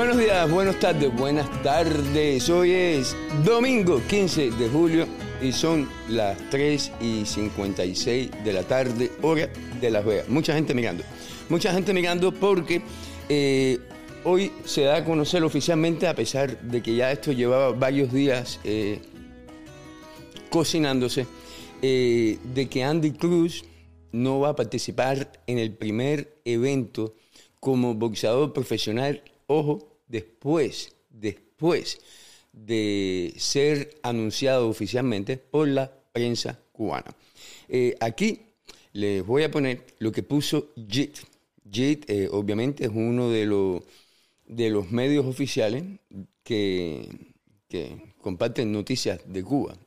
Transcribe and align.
Buenos 0.00 0.16
días, 0.16 0.50
buenas 0.50 0.80
tardes, 0.80 1.14
buenas 1.14 1.62
tardes. 1.62 2.48
Hoy 2.48 2.72
es 2.72 3.14
domingo 3.44 4.00
15 4.08 4.50
de 4.52 4.68
julio 4.70 5.06
y 5.42 5.52
son 5.52 5.90
las 6.08 6.38
3 6.48 6.92
y 7.02 7.26
56 7.26 8.30
de 8.42 8.52
la 8.54 8.62
tarde, 8.62 9.12
hora 9.20 9.50
de 9.78 9.90
Las 9.90 10.02
Vegas. 10.06 10.26
Mucha 10.30 10.54
gente 10.54 10.72
mirando. 10.72 11.04
Mucha 11.50 11.74
gente 11.74 11.92
mirando 11.92 12.32
porque 12.32 12.80
eh, 13.28 13.78
hoy 14.24 14.50
se 14.64 14.84
da 14.84 14.96
a 14.96 15.04
conocer 15.04 15.44
oficialmente, 15.44 16.08
a 16.08 16.14
pesar 16.14 16.58
de 16.62 16.82
que 16.82 16.96
ya 16.96 17.12
esto 17.12 17.32
llevaba 17.32 17.70
varios 17.72 18.10
días 18.10 18.58
eh, 18.64 19.02
cocinándose, 20.48 21.26
eh, 21.82 22.38
de 22.54 22.68
que 22.70 22.84
Andy 22.84 23.10
Cruz 23.10 23.66
no 24.12 24.40
va 24.40 24.48
a 24.48 24.56
participar 24.56 25.30
en 25.46 25.58
el 25.58 25.74
primer 25.74 26.40
evento 26.46 27.16
como 27.60 27.92
boxeador 27.94 28.54
profesional, 28.54 29.22
ojo, 29.46 29.89
después, 30.10 30.92
después 31.08 32.00
de 32.52 33.32
ser 33.38 33.98
anunciado 34.02 34.68
oficialmente 34.68 35.36
por 35.36 35.68
la 35.68 35.90
prensa 36.12 36.58
cubana. 36.72 37.14
Eh, 37.68 37.94
aquí 38.00 38.40
les 38.92 39.24
voy 39.24 39.44
a 39.44 39.50
poner 39.50 39.84
lo 40.00 40.10
que 40.10 40.22
puso 40.22 40.72
JIT. 40.74 41.16
JIT 41.70 42.10
eh, 42.10 42.28
obviamente 42.30 42.84
es 42.84 42.90
uno 42.92 43.30
de, 43.30 43.46
los 43.46 43.82
de 44.46 44.70
los 44.70 44.90
medios 44.90 45.26
oficiales 45.26 45.84
que, 46.42 47.08
comparten 48.20 48.72
noticias 48.72 49.20
de 49.24 49.44
Cuba. 49.44 49.78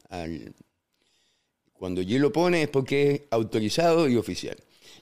cuando 1.74 2.02
G 2.02 2.18
lo 2.18 2.32
pone 2.32 2.64
es 2.64 2.70
porque 2.70 3.12
es 3.12 3.22
autorizado 3.30 4.08
y 4.08 4.16
oficial. 4.16 4.56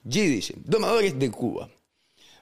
G 0.04 0.28
dice, 0.28 0.54
domadores 0.64 1.16
de 1.16 1.30
Cuba, 1.30 1.70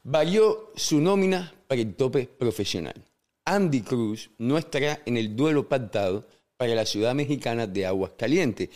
varió 0.03 0.73
su 0.77 0.99
nómina 0.99 1.53
para 1.71 1.83
el 1.83 1.95
tope 1.95 2.27
profesional. 2.27 3.01
Andy 3.45 3.83
Cruz 3.83 4.29
no 4.39 4.59
estará 4.59 5.03
en 5.07 5.17
el 5.17 5.37
duelo 5.37 5.69
pactado 5.69 6.27
para 6.57 6.75
la 6.75 6.85
ciudad 6.85 7.15
mexicana 7.15 7.69
de 7.69 7.87
Aguascalientes. 7.87 8.71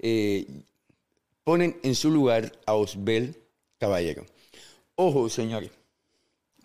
Eh, 0.00 0.48
ponen 1.44 1.78
en 1.84 1.94
su 1.94 2.10
lugar 2.10 2.50
a 2.66 2.74
Osbel 2.74 3.36
Caballero. 3.78 4.26
Ojo, 4.96 5.28
señores, 5.28 5.70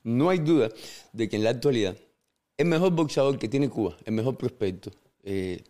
no 0.01 0.31
hay 0.31 0.39
duda 0.39 0.71
de 1.13 1.29
que 1.29 1.35
en 1.35 1.43
la 1.43 1.51
actualidad 1.51 1.95
el 2.57 2.65
mejor 2.65 2.91
boxeador 2.91 3.37
que 3.37 3.47
tiene 3.47 3.69
Cuba, 3.69 3.95
el 4.05 4.13
mejor 4.13 4.37
prospecto, 4.37 4.89
eh, 5.21 5.61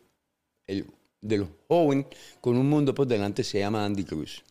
el, 0.65 0.85
de 1.19 1.39
los 1.39 1.49
jóvenes 1.67 2.05
con 2.39 2.55
un 2.55 2.69
mundo 2.69 2.95
por 2.95 3.05
delante, 3.05 3.43
se 3.43 3.59
llama 3.59 3.83
Andy 3.83 4.05
Cruz. 4.05 4.41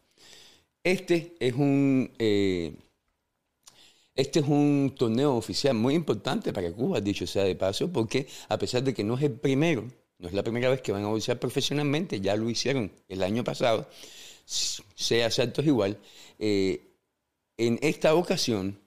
Este 0.82 1.34
es 1.40 1.54
un 1.54 2.10
eh, 2.18 2.74
este 4.14 4.40
es 4.40 4.46
un 4.46 4.94
torneo 4.96 5.34
oficial 5.34 5.74
muy 5.74 5.94
importante 5.94 6.52
para 6.52 6.72
Cuba, 6.72 7.00
dicho 7.00 7.26
sea 7.26 7.44
de 7.44 7.56
paso, 7.56 7.92
porque 7.92 8.28
a 8.48 8.58
pesar 8.58 8.82
de 8.84 8.94
que 8.94 9.02
no 9.02 9.16
es 9.16 9.22
el 9.24 9.32
primero, 9.32 9.84
no 10.18 10.28
es 10.28 10.34
la 10.34 10.44
primera 10.44 10.70
vez 10.70 10.80
que 10.82 10.92
van 10.92 11.04
a 11.04 11.08
boxear 11.08 11.40
profesionalmente, 11.40 12.20
ya 12.20 12.36
lo 12.36 12.48
hicieron 12.48 12.92
el 13.08 13.22
año 13.24 13.42
pasado, 13.42 13.88
sea 14.46 15.30
Santos 15.30 15.66
igual, 15.66 15.98
eh, 16.38 16.92
en 17.56 17.78
esta 17.82 18.14
ocasión 18.14 18.78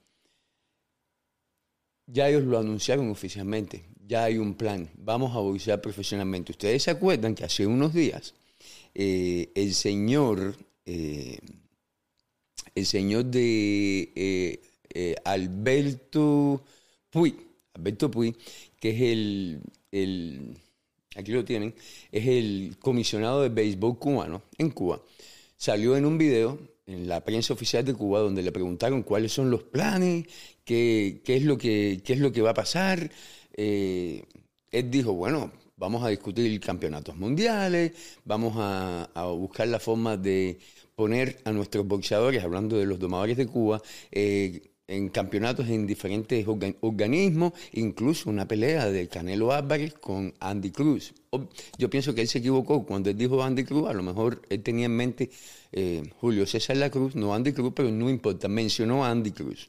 ya 2.06 2.28
ellos 2.28 2.44
lo 2.44 2.58
anunciaron 2.58 3.10
oficialmente, 3.10 3.84
ya 4.06 4.24
hay 4.24 4.38
un 4.38 4.54
plan, 4.54 4.88
vamos 4.96 5.36
a 5.36 5.40
boxear 5.40 5.82
profesionalmente. 5.82 6.52
Ustedes 6.52 6.84
se 6.84 6.90
acuerdan 6.90 7.34
que 7.34 7.44
hace 7.44 7.66
unos 7.66 7.92
días 7.92 8.34
eh, 8.94 9.52
el 9.54 9.74
señor, 9.74 10.56
eh, 10.86 11.38
el 12.74 12.86
señor 12.86 13.26
de 13.26 14.62
eh, 14.94 15.14
Alberto 15.24 16.62
Puy, 17.10 17.34
Alberto 17.74 18.10
Puy, 18.10 18.34
que 18.80 18.90
es 18.90 19.00
el, 19.92 20.56
aquí 21.16 21.32
lo 21.32 21.44
tienen, 21.44 21.74
es 22.12 22.26
el 22.26 22.76
comisionado 22.78 23.42
de 23.42 23.48
béisbol 23.48 23.98
cubano 23.98 24.42
en 24.58 24.70
Cuba. 24.70 25.00
Salió 25.56 25.96
en 25.96 26.06
un 26.06 26.18
video 26.18 26.58
en 26.86 27.08
la 27.08 27.24
prensa 27.24 27.52
oficial 27.52 27.84
de 27.84 27.94
Cuba 27.94 28.20
donde 28.20 28.42
le 28.42 28.52
preguntaron 28.52 29.02
cuáles 29.02 29.32
son 29.32 29.50
los 29.50 29.62
planes, 29.62 30.26
qué, 30.64 31.20
es, 31.26 31.42
lo 31.42 31.58
que, 31.58 32.00
qué 32.04 32.14
es 32.14 32.20
lo 32.20 32.32
que 32.32 32.42
va 32.42 32.50
a 32.50 32.54
pasar. 32.54 33.10
Eh, 33.54 34.24
él 34.70 34.90
dijo, 34.90 35.12
bueno, 35.12 35.50
vamos 35.76 36.02
a 36.04 36.08
discutir 36.08 36.60
campeonatos 36.60 37.16
mundiales, 37.16 37.92
vamos 38.24 38.54
a, 38.56 39.08
buscar 39.36 39.68
la 39.68 39.78
forma 39.78 40.16
de 40.16 40.58
poner 40.94 41.38
a 41.44 41.52
nuestros 41.52 41.86
boxeadores, 41.86 42.42
hablando 42.42 42.76
de 42.76 42.86
los 42.86 42.98
domadores 42.98 43.36
de 43.36 43.46
Cuba, 43.46 43.80
eh, 44.10 44.62
en 44.88 45.10
campeonatos 45.10 45.68
en 45.68 45.86
diferentes 45.86 46.46
organismos, 46.80 47.52
incluso 47.72 48.30
una 48.30 48.48
pelea 48.48 48.90
de 48.90 49.06
Canelo 49.06 49.52
Álvarez 49.52 49.92
con 49.92 50.34
Andy 50.40 50.70
Cruz. 50.70 51.12
Yo 51.76 51.90
pienso 51.90 52.14
que 52.14 52.22
él 52.22 52.28
se 52.28 52.38
equivocó 52.38 52.84
cuando 52.86 53.10
él 53.10 53.16
dijo 53.18 53.42
Andy 53.42 53.64
Cruz, 53.64 53.88
a 53.88 53.92
lo 53.92 54.02
mejor 54.02 54.42
él 54.48 54.62
tenía 54.62 54.86
en 54.86 54.96
mente 54.96 55.30
eh, 55.72 56.02
Julio 56.18 56.46
César 56.46 56.78
La 56.78 56.90
Cruz, 56.90 57.14
no 57.14 57.34
Andy 57.34 57.52
Cruz, 57.52 57.72
pero 57.76 57.90
no 57.90 58.08
importa, 58.08 58.48
mencionó 58.48 59.04
a 59.04 59.10
Andy 59.10 59.32
Cruz. 59.32 59.68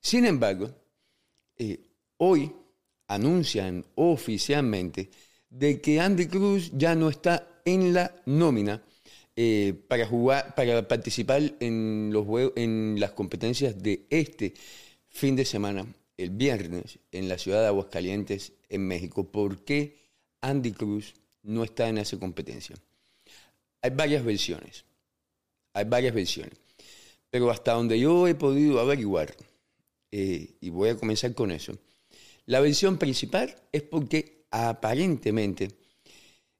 Sin 0.00 0.24
embargo, 0.24 0.70
eh, 1.56 1.80
hoy 2.18 2.52
anuncian 3.08 3.84
oficialmente 3.96 5.10
de 5.50 5.80
que 5.80 6.00
Andy 6.00 6.26
Cruz 6.28 6.70
ya 6.74 6.94
no 6.94 7.08
está 7.08 7.60
en 7.64 7.92
la 7.92 8.14
nómina 8.24 8.82
eh, 9.40 9.72
para 9.86 10.04
jugar, 10.04 10.56
para 10.56 10.88
participar 10.88 11.40
en 11.60 12.10
los 12.12 12.26
en 12.56 12.96
las 12.98 13.12
competencias 13.12 13.80
de 13.80 14.04
este 14.10 14.52
fin 15.10 15.36
de 15.36 15.44
semana, 15.44 15.86
el 16.16 16.30
viernes, 16.30 16.98
en 17.12 17.28
la 17.28 17.38
ciudad 17.38 17.60
de 17.60 17.68
Aguascalientes, 17.68 18.54
en 18.68 18.88
México. 18.88 19.30
¿Por 19.30 19.62
qué 19.64 19.96
Andy 20.40 20.72
Cruz 20.72 21.14
no 21.44 21.62
está 21.62 21.88
en 21.88 21.98
esa 21.98 22.18
competencia? 22.18 22.74
Hay 23.80 23.90
varias 23.90 24.24
versiones. 24.24 24.84
Hay 25.72 25.84
varias 25.84 26.14
versiones. 26.14 26.58
Pero 27.30 27.52
hasta 27.52 27.74
donde 27.74 28.00
yo 28.00 28.26
he 28.26 28.34
podido 28.34 28.80
averiguar, 28.80 29.36
eh, 30.10 30.56
y 30.60 30.70
voy 30.70 30.88
a 30.88 30.96
comenzar 30.96 31.32
con 31.34 31.52
eso, 31.52 31.78
la 32.46 32.58
versión 32.58 32.98
principal 32.98 33.54
es 33.70 33.82
porque 33.82 34.46
aparentemente 34.50 35.68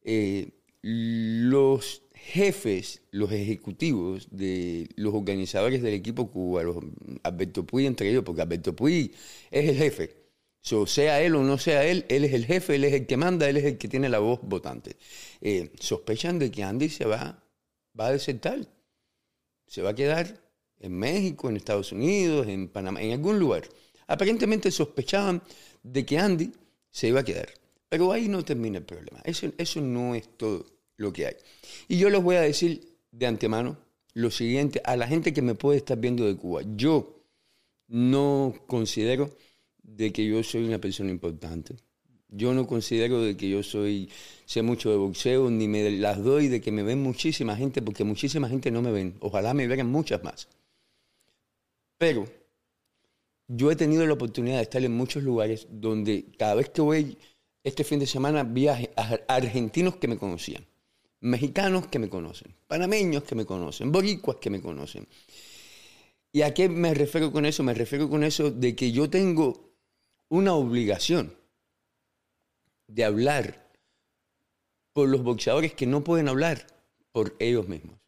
eh, 0.02 0.52
los 0.80 2.02
jefes, 2.28 3.00
los 3.10 3.32
ejecutivos 3.32 4.28
de 4.30 4.88
los 4.96 5.14
organizadores 5.14 5.82
del 5.82 5.94
equipo 5.94 6.30
Cuba, 6.30 6.62
los, 6.62 6.76
Alberto 7.22 7.64
Puy 7.64 7.86
entre 7.86 8.10
ellos, 8.10 8.22
porque 8.22 8.42
Alberto 8.42 8.76
Puy 8.76 9.14
es 9.50 9.68
el 9.68 9.76
jefe. 9.76 10.14
sea 10.86 11.22
él 11.22 11.34
o 11.36 11.42
no 11.42 11.56
sea 11.56 11.84
él, 11.86 12.04
él 12.08 12.24
es 12.24 12.34
el 12.34 12.44
jefe, 12.44 12.74
él 12.74 12.84
es 12.84 12.92
el 12.92 13.06
que 13.06 13.16
manda, 13.16 13.48
él 13.48 13.56
es 13.56 13.64
el 13.64 13.78
que 13.78 13.88
tiene 13.88 14.10
la 14.10 14.18
voz 14.18 14.40
votante. 14.42 14.96
Eh, 15.40 15.70
sospechan 15.80 16.38
de 16.38 16.50
que 16.50 16.62
Andy 16.62 16.90
se 16.90 17.06
va, 17.06 17.42
va 17.98 18.08
a 18.08 18.12
desertar. 18.12 18.60
Se 19.66 19.80
va 19.80 19.90
a 19.90 19.94
quedar 19.94 20.38
en 20.80 20.92
México, 20.92 21.48
en 21.48 21.56
Estados 21.56 21.92
Unidos, 21.92 22.46
en 22.46 22.68
Panamá, 22.68 23.00
en 23.00 23.12
algún 23.12 23.38
lugar. 23.38 23.62
Aparentemente 24.06 24.70
sospechaban 24.70 25.42
de 25.82 26.04
que 26.04 26.18
Andy 26.18 26.52
se 26.90 27.08
iba 27.08 27.20
a 27.20 27.24
quedar. 27.24 27.48
Pero 27.88 28.12
ahí 28.12 28.28
no 28.28 28.44
termina 28.44 28.78
el 28.78 28.84
problema. 28.84 29.20
Eso, 29.24 29.50
eso 29.56 29.80
no 29.80 30.14
es 30.14 30.28
todo 30.36 30.77
lo 30.98 31.12
que 31.12 31.26
hay. 31.26 31.36
Y 31.88 31.96
yo 31.96 32.10
les 32.10 32.22
voy 32.22 32.36
a 32.36 32.42
decir 32.42 32.96
de 33.10 33.26
antemano 33.26 33.78
lo 34.12 34.30
siguiente 34.30 34.82
a 34.84 34.96
la 34.96 35.06
gente 35.06 35.32
que 35.32 35.40
me 35.40 35.54
puede 35.54 35.78
estar 35.78 35.98
viendo 35.98 36.26
de 36.26 36.36
Cuba. 36.36 36.62
Yo 36.76 37.24
no 37.86 38.54
considero 38.66 39.34
de 39.82 40.12
que 40.12 40.26
yo 40.26 40.42
soy 40.42 40.64
una 40.64 40.78
persona 40.78 41.10
importante. 41.10 41.76
Yo 42.28 42.52
no 42.52 42.66
considero 42.66 43.22
de 43.22 43.36
que 43.36 43.48
yo 43.48 43.62
soy, 43.62 44.10
sé 44.44 44.60
mucho 44.60 44.90
de 44.90 44.96
boxeo, 44.96 45.48
ni 45.50 45.66
me 45.66 45.90
las 45.92 46.22
doy 46.22 46.48
de 46.48 46.60
que 46.60 46.70
me 46.70 46.82
ven 46.82 47.02
muchísima 47.02 47.56
gente, 47.56 47.80
porque 47.80 48.04
muchísima 48.04 48.48
gente 48.48 48.70
no 48.70 48.82
me 48.82 48.92
ven. 48.92 49.16
Ojalá 49.20 49.54
me 49.54 49.66
vean 49.66 49.90
muchas 49.90 50.22
más. 50.22 50.48
Pero 51.96 52.28
yo 53.46 53.70
he 53.70 53.76
tenido 53.76 54.04
la 54.04 54.12
oportunidad 54.12 54.56
de 54.56 54.62
estar 54.62 54.84
en 54.84 54.92
muchos 54.92 55.22
lugares 55.22 55.68
donde 55.70 56.26
cada 56.36 56.56
vez 56.56 56.68
que 56.68 56.82
voy 56.82 57.16
este 57.64 57.82
fin 57.82 57.98
de 57.98 58.06
semana 58.06 58.42
vi 58.44 58.68
a 58.68 58.78
argentinos 59.28 59.96
que 59.96 60.08
me 60.08 60.18
conocían 60.18 60.66
mexicanos 61.20 61.86
que 61.88 61.98
me 61.98 62.08
conocen, 62.08 62.54
panameños 62.66 63.24
que 63.24 63.34
me 63.34 63.44
conocen, 63.44 63.90
boricuas 63.92 64.38
que 64.38 64.50
me 64.50 64.60
conocen. 64.60 65.06
¿Y 66.32 66.42
a 66.42 66.52
qué 66.54 66.68
me 66.68 66.94
refiero 66.94 67.32
con 67.32 67.46
eso? 67.46 67.62
Me 67.62 67.74
refiero 67.74 68.08
con 68.08 68.22
eso 68.22 68.50
de 68.50 68.76
que 68.76 68.92
yo 68.92 69.08
tengo 69.08 69.72
una 70.28 70.54
obligación 70.54 71.34
de 72.86 73.04
hablar 73.04 73.68
por 74.92 75.08
los 75.08 75.22
boxeadores 75.22 75.74
que 75.74 75.86
no 75.86 76.04
pueden 76.04 76.28
hablar 76.28 76.66
por 77.12 77.34
ellos 77.38 77.68
mismos. 77.68 77.98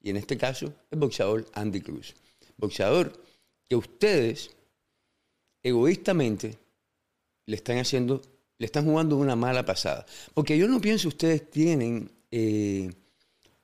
Y 0.00 0.10
en 0.10 0.16
este 0.16 0.38
caso, 0.38 0.72
el 0.90 0.98
boxeador 0.98 1.46
Andy 1.52 1.80
Cruz. 1.80 2.14
Boxeador 2.56 3.12
que 3.68 3.76
ustedes 3.76 4.50
egoístamente 5.62 6.58
le 7.46 7.56
están 7.56 7.78
haciendo, 7.78 8.22
le 8.58 8.66
están 8.66 8.84
jugando 8.84 9.16
una 9.16 9.36
mala 9.36 9.64
pasada. 9.64 10.06
Porque 10.34 10.56
yo 10.56 10.68
no 10.68 10.80
pienso 10.80 11.08
ustedes 11.08 11.50
tienen 11.50 12.10
eh, 12.30 12.90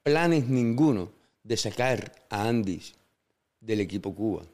planes 0.02 0.48
ninguno 0.48 1.12
de 1.42 1.56
sacar 1.56 2.12
a 2.30 2.48
Andy 2.48 2.80
del 3.60 3.80
equipo 3.80 4.14
Cuba. 4.14 4.44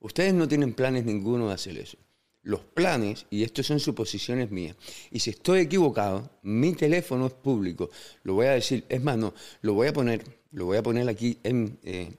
Ustedes 0.00 0.34
no 0.34 0.46
tienen 0.48 0.74
planes 0.74 1.04
ninguno 1.04 1.48
de 1.48 1.54
hacer 1.54 1.78
eso. 1.78 1.98
los 2.42 2.60
planes, 2.60 3.24
y 3.30 3.42
esto 3.42 3.62
son 3.62 3.80
suposiciones 3.80 4.50
mías, 4.50 4.76
y 5.10 5.18
si 5.18 5.30
estoy 5.30 5.60
equivocado, 5.60 6.28
mi 6.42 6.74
teléfono 6.74 7.26
es 7.26 7.32
público, 7.32 7.88
lo 8.22 8.34
voy 8.34 8.46
a 8.46 8.50
decir, 8.50 8.84
es 8.90 9.02
más, 9.02 9.16
no, 9.16 9.32
lo 9.62 9.72
voy 9.72 9.88
a 9.88 9.94
poner, 9.94 10.22
lo 10.52 10.66
voy 10.66 10.76
a 10.76 10.82
poner 10.82 11.08
aquí 11.08 11.38
en, 11.42 11.78
eh, 11.84 12.12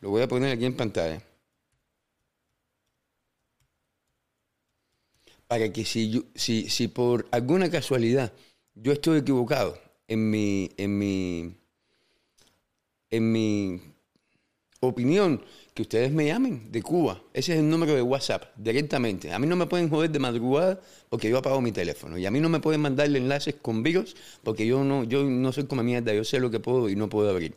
lo 0.00 0.10
voy 0.10 0.22
a 0.22 0.26
poner 0.28 0.50
aquí 0.50 0.64
en 0.64 0.76
pantalla. 0.76 1.22
Para 5.46 5.72
que 5.72 5.84
si, 5.84 6.24
si, 6.34 6.68
si 6.68 6.88
por 6.88 7.28
alguna 7.30 7.70
casualidad 7.70 8.32
yo 8.74 8.92
estoy 8.92 9.18
equivocado 9.20 9.78
en 10.12 10.30
mi, 10.30 10.70
en 10.76 10.98
mi, 10.98 11.54
en 13.10 13.32
mi 13.32 13.80
opinión, 14.80 15.42
que 15.72 15.82
ustedes 15.82 16.12
me 16.12 16.26
llamen 16.26 16.70
de 16.70 16.82
Cuba. 16.82 17.22
Ese 17.32 17.54
es 17.54 17.60
el 17.60 17.70
número 17.70 17.94
de 17.94 18.02
WhatsApp, 18.02 18.54
directamente. 18.56 19.32
A 19.32 19.38
mí 19.38 19.46
no 19.46 19.56
me 19.56 19.66
pueden 19.66 19.88
joder 19.88 20.10
de 20.10 20.18
madrugada 20.18 20.78
porque 21.08 21.30
yo 21.30 21.38
apago 21.38 21.62
mi 21.62 21.72
teléfono. 21.72 22.18
Y 22.18 22.26
a 22.26 22.30
mí 22.30 22.40
no 22.40 22.50
me 22.50 22.60
pueden 22.60 22.82
mandar 22.82 23.06
enlaces 23.16 23.54
con 23.54 23.82
virus 23.82 24.14
porque 24.42 24.66
yo 24.66 24.84
no, 24.84 25.04
yo 25.04 25.24
no 25.24 25.50
soy 25.50 25.64
como 25.64 25.82
mierda, 25.82 26.12
yo 26.12 26.24
sé 26.24 26.40
lo 26.40 26.50
que 26.50 26.60
puedo 26.60 26.90
y 26.90 26.96
no 26.96 27.08
puedo 27.08 27.30
abrir. 27.30 27.56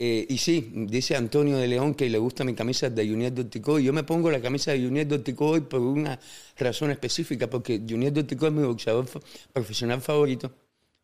Eh, 0.00 0.26
y 0.28 0.38
sí, 0.38 0.72
dice 0.88 1.14
Antonio 1.14 1.58
de 1.58 1.68
León 1.68 1.94
que 1.94 2.10
le 2.10 2.18
gusta 2.18 2.42
mi 2.42 2.54
camisa 2.54 2.90
de 2.90 3.08
Junior 3.08 3.32
Dortico. 3.32 3.78
Y 3.78 3.84
yo 3.84 3.92
me 3.92 4.02
pongo 4.02 4.32
la 4.32 4.40
camisa 4.40 4.72
de 4.72 4.82
Junior 4.82 5.06
Dortico 5.06 5.46
hoy 5.46 5.60
por 5.60 5.80
una 5.80 6.18
razón 6.58 6.90
específica, 6.90 7.48
porque 7.48 7.80
Junior 7.88 8.12
Dortico 8.12 8.48
es 8.48 8.52
mi 8.52 8.64
boxeador 8.64 9.06
profesional 9.52 10.00
favorito. 10.00 10.50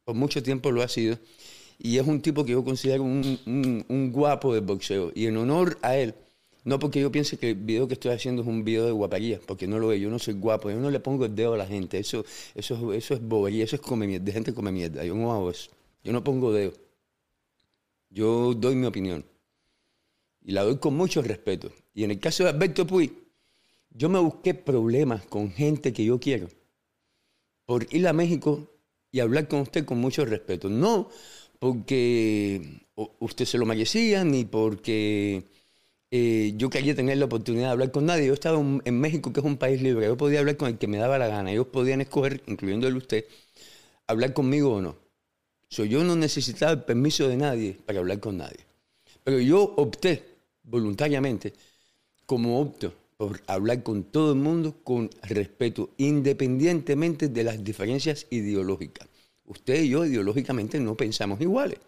Por 0.08 0.16
mucho 0.16 0.42
tiempo 0.42 0.72
lo 0.72 0.80
ha 0.80 0.88
sido. 0.88 1.18
Y 1.78 1.98
es 1.98 2.06
un 2.06 2.22
tipo 2.22 2.42
que 2.42 2.52
yo 2.52 2.64
considero 2.64 3.02
un, 3.02 4.10
guapo 4.10 4.54
de 4.54 4.60
boxeo. 4.60 5.12
Y 5.14 5.26
en 5.26 5.36
honor 5.36 5.76
a 5.82 5.98
él, 5.98 6.14
no 6.64 6.78
porque 6.78 6.98
yo 6.98 7.12
piense 7.12 7.36
que 7.36 7.50
el 7.50 7.56
video 7.56 7.86
que 7.86 7.92
estoy 7.92 8.12
haciendo 8.12 8.40
es 8.40 8.48
un 8.48 8.64
video 8.64 8.86
de 8.86 8.92
guaparía, 8.92 9.38
porque 9.46 9.66
no 9.66 9.78
lo 9.78 9.88
veo, 9.88 9.98
yo 9.98 10.08
no 10.08 10.18
soy 10.18 10.32
guapo, 10.32 10.70
yo 10.70 10.80
no 10.80 10.90
le 10.90 10.98
pongo 10.98 11.26
el 11.26 11.34
dedo 11.34 11.52
a 11.52 11.58
la 11.58 11.66
gente, 11.66 11.98
eso, 11.98 12.24
eso, 12.54 12.94
eso 12.94 13.12
es 13.12 13.20
bobería, 13.20 13.64
eso 13.64 13.76
es 13.76 13.82
come 13.82 14.06
mierda, 14.06 14.24
de 14.24 14.32
gente 14.32 14.54
come 14.54 14.72
mierda, 14.72 15.04
yo 15.04 15.14
no 15.14 15.30
hago 15.30 15.50
eso, 15.50 15.70
yo 16.02 16.10
no 16.14 16.24
pongo 16.24 16.54
dedo, 16.54 16.72
yo 18.08 18.54
doy 18.54 18.76
mi 18.76 18.86
opinión. 18.86 19.26
Y 20.42 20.52
la 20.52 20.62
doy 20.62 20.78
con 20.78 20.96
mucho 20.96 21.20
respeto. 21.20 21.70
Y 21.92 22.04
en 22.04 22.12
el 22.12 22.18
caso 22.18 22.44
de 22.44 22.48
Alberto 22.48 22.86
Puy, 22.86 23.12
yo 23.90 24.08
me 24.08 24.20
busqué 24.20 24.54
problemas 24.54 25.26
con 25.26 25.50
gente 25.50 25.92
que 25.92 26.06
yo 26.06 26.18
quiero. 26.18 26.48
Por 27.66 27.86
ir 27.94 28.08
a 28.08 28.14
México 28.14 28.77
y 29.10 29.20
hablar 29.20 29.48
con 29.48 29.60
usted 29.60 29.84
con 29.84 29.98
mucho 29.98 30.24
respeto, 30.24 30.68
no 30.68 31.08
porque 31.58 32.82
usted 33.18 33.44
se 33.44 33.58
lo 33.58 33.66
merecía, 33.66 34.24
ni 34.24 34.44
porque 34.44 35.44
eh, 36.10 36.52
yo 36.56 36.70
quería 36.70 36.94
tener 36.94 37.18
la 37.18 37.26
oportunidad 37.26 37.66
de 37.66 37.72
hablar 37.72 37.90
con 37.90 38.06
nadie. 38.06 38.26
Yo 38.26 38.34
estaba 38.34 38.58
en 38.58 39.00
México, 39.00 39.32
que 39.32 39.40
es 39.40 39.46
un 39.46 39.56
país 39.56 39.82
libre, 39.82 40.06
yo 40.06 40.16
podía 40.16 40.40
hablar 40.40 40.56
con 40.56 40.68
el 40.68 40.78
que 40.78 40.86
me 40.86 40.98
daba 40.98 41.18
la 41.18 41.28
gana. 41.28 41.50
Ellos 41.50 41.66
podían 41.68 42.00
escoger, 42.00 42.42
incluyéndole 42.46 42.96
usted, 42.96 43.24
hablar 44.06 44.32
conmigo 44.32 44.74
o 44.74 44.80
no. 44.80 44.96
yo 45.70 46.04
no 46.04 46.16
necesitaba 46.16 46.72
el 46.72 46.82
permiso 46.84 47.28
de 47.28 47.36
nadie 47.36 47.78
para 47.86 47.98
hablar 47.98 48.20
con 48.20 48.38
nadie. 48.38 48.66
Pero 49.24 49.40
yo 49.40 49.62
opté 49.62 50.24
voluntariamente, 50.62 51.52
como 52.26 52.60
opto, 52.60 52.92
por 53.18 53.42
hablar 53.48 53.82
con 53.82 54.04
todo 54.04 54.32
el 54.32 54.38
mundo 54.38 54.76
con 54.84 55.10
respeto, 55.22 55.90
independientemente 55.96 57.28
de 57.28 57.42
las 57.42 57.62
diferencias 57.64 58.28
ideológicas. 58.30 59.08
Usted 59.44 59.82
y 59.82 59.88
yo 59.88 60.06
ideológicamente 60.06 60.78
no 60.78 60.96
pensamos 60.96 61.40
iguales. 61.40 61.80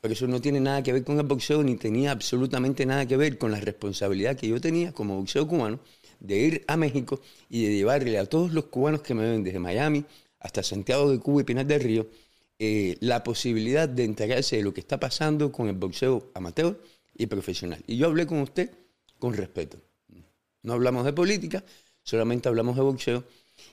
Pero 0.00 0.14
eso 0.14 0.28
no 0.28 0.40
tiene 0.40 0.60
nada 0.60 0.80
que 0.82 0.92
ver 0.92 1.02
con 1.02 1.18
el 1.18 1.26
boxeo, 1.26 1.64
ni 1.64 1.76
tenía 1.76 2.12
absolutamente 2.12 2.86
nada 2.86 3.06
que 3.06 3.16
ver 3.16 3.38
con 3.38 3.50
la 3.50 3.58
responsabilidad 3.58 4.36
que 4.36 4.48
yo 4.48 4.60
tenía 4.60 4.92
como 4.92 5.16
boxeo 5.16 5.48
cubano 5.48 5.80
de 6.20 6.38
ir 6.38 6.64
a 6.68 6.76
México 6.76 7.20
y 7.48 7.64
de 7.64 7.74
llevarle 7.74 8.16
a 8.18 8.26
todos 8.26 8.52
los 8.52 8.66
cubanos 8.66 9.02
que 9.02 9.14
me 9.14 9.28
ven 9.28 9.42
desde 9.42 9.58
Miami 9.58 10.04
hasta 10.38 10.62
Santiago 10.62 11.10
de 11.10 11.18
Cuba 11.18 11.40
y 11.40 11.44
Pinar 11.44 11.66
del 11.66 11.80
Río 11.80 12.06
eh, 12.60 12.96
la 13.00 13.24
posibilidad 13.24 13.88
de 13.88 14.04
enterarse 14.04 14.58
de 14.58 14.62
lo 14.62 14.72
que 14.72 14.80
está 14.80 15.00
pasando 15.00 15.50
con 15.50 15.66
el 15.66 15.74
boxeo 15.74 16.30
amateur 16.34 16.80
y 17.16 17.26
profesional. 17.26 17.82
Y 17.88 17.96
yo 17.96 18.06
hablé 18.06 18.26
con 18.28 18.38
usted 18.38 18.70
con 19.18 19.34
respeto. 19.34 19.78
No 20.62 20.72
hablamos 20.72 21.04
de 21.04 21.12
política, 21.12 21.64
solamente 22.02 22.48
hablamos 22.48 22.76
de 22.76 22.82
boxeo 22.82 23.24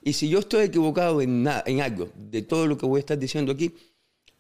y 0.02 0.14
si 0.14 0.30
yo 0.30 0.40
estoy 0.40 0.66
equivocado 0.66 1.22
en, 1.22 1.48
en 1.66 1.82
algo 1.82 2.10
de 2.16 2.42
todo 2.42 2.68
lo 2.68 2.78
que 2.78 2.86
voy 2.86 3.00
a 3.00 3.02
estar 3.02 3.18
diciendo 3.18 3.52
aquí, 3.52 3.74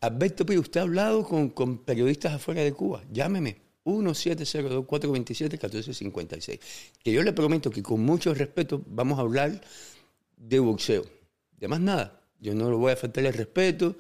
Alberto 0.01 0.45
Pío, 0.45 0.61
usted 0.61 0.79
ha 0.79 0.83
hablado 0.83 1.25
con, 1.25 1.79
periodistas 1.79 2.31
afuera 2.33 2.61
de 2.61 2.71
Cuba. 2.71 3.03
Llámeme. 3.11 3.57
1-702-427-1456. 3.85 6.59
Que 7.03 7.11
yo 7.11 7.21
le 7.23 7.33
prometo 7.33 7.69
que 7.71 7.83
con 7.83 7.99
mucho 8.01 8.33
respeto 8.33 8.81
vamos 8.87 9.19
a 9.19 9.23
hablar 9.23 9.59
de 10.37 10.59
boxeo. 10.59 11.03
De 11.57 11.67
más 11.67 11.81
nada. 11.81 12.21
Yo 12.39 12.55
no 12.55 12.69
le 12.69 12.77
voy 12.77 12.93
a 12.93 12.95
faltar 12.95 13.25
el 13.25 13.33
respeto, 13.33 13.97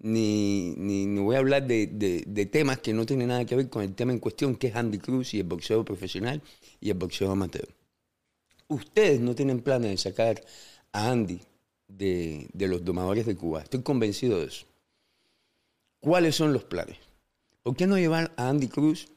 ni, 0.00 0.74
ni, 0.76 1.06
voy 1.18 1.36
a 1.36 1.38
hablar 1.38 1.66
de, 1.66 1.86
de, 1.86 2.22
de, 2.26 2.46
temas 2.46 2.80
que 2.80 2.92
no 2.92 3.06
tienen 3.06 3.28
nada 3.28 3.46
que 3.46 3.56
ver 3.56 3.70
con 3.70 3.82
el 3.82 3.94
tema 3.94 4.12
en 4.12 4.18
cuestión, 4.18 4.56
que 4.56 4.66
es 4.66 4.76
Andy 4.76 4.98
Cruz 4.98 5.32
y 5.32 5.40
el 5.40 5.44
boxeo 5.44 5.86
profesional 5.86 6.42
y 6.80 6.90
el 6.90 6.98
boxeo 6.98 7.30
amateur. 7.30 7.66
Ustedes 8.68 9.20
no 9.20 9.34
tienen 9.34 9.60
planes 9.60 9.90
de 9.90 9.96
sacar 9.96 10.44
a 10.92 11.10
Andy 11.10 11.40
de, 11.88 12.48
los 12.54 12.84
domadores 12.84 13.26
de 13.26 13.36
Cuba. 13.36 13.62
Estoy 13.62 13.82
convencido 13.82 14.40
de 14.40 14.46
eso. 14.46 14.66
¿Cuáles 16.00 16.36
son 16.36 16.52
los 16.52 16.64
planes? 16.64 16.98
¿Por 17.62 17.74
qué 17.76 17.86
no 17.86 17.98
llevar 17.98 18.32
a 18.36 18.48
Andy 18.48 18.68
Cruz 18.68 19.08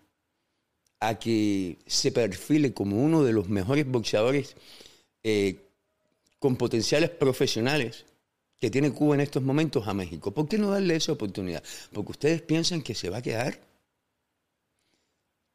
a 1.00 1.20
que 1.20 1.78
se 1.86 2.12
perfile 2.12 2.74
como 2.74 3.04
uno 3.04 3.24
de 3.24 3.34
los 3.34 3.50
mejores 3.50 3.86
boxeadores 3.86 4.56
eh, 5.24 5.60
con 6.40 6.56
potenciales 6.56 7.10
profesionales 7.10 8.06
que 8.60 8.72
tiene 8.72 8.94
Cuba 8.94 9.16
en 9.16 9.22
estos 9.22 9.44
momentos 9.44 9.88
a 9.88 9.94
México? 9.94 10.32
¿Por 10.32 10.48
qué 10.48 10.58
no 10.58 10.72
darle 10.72 10.96
esa 10.96 11.12
oportunidad? 11.12 11.64
Porque 11.92 12.12
ustedes 12.12 12.42
piensan 12.42 12.82
que 12.82 12.96
se 12.96 13.10
va 13.10 13.18
a 13.18 13.22
quedar. 13.22 13.60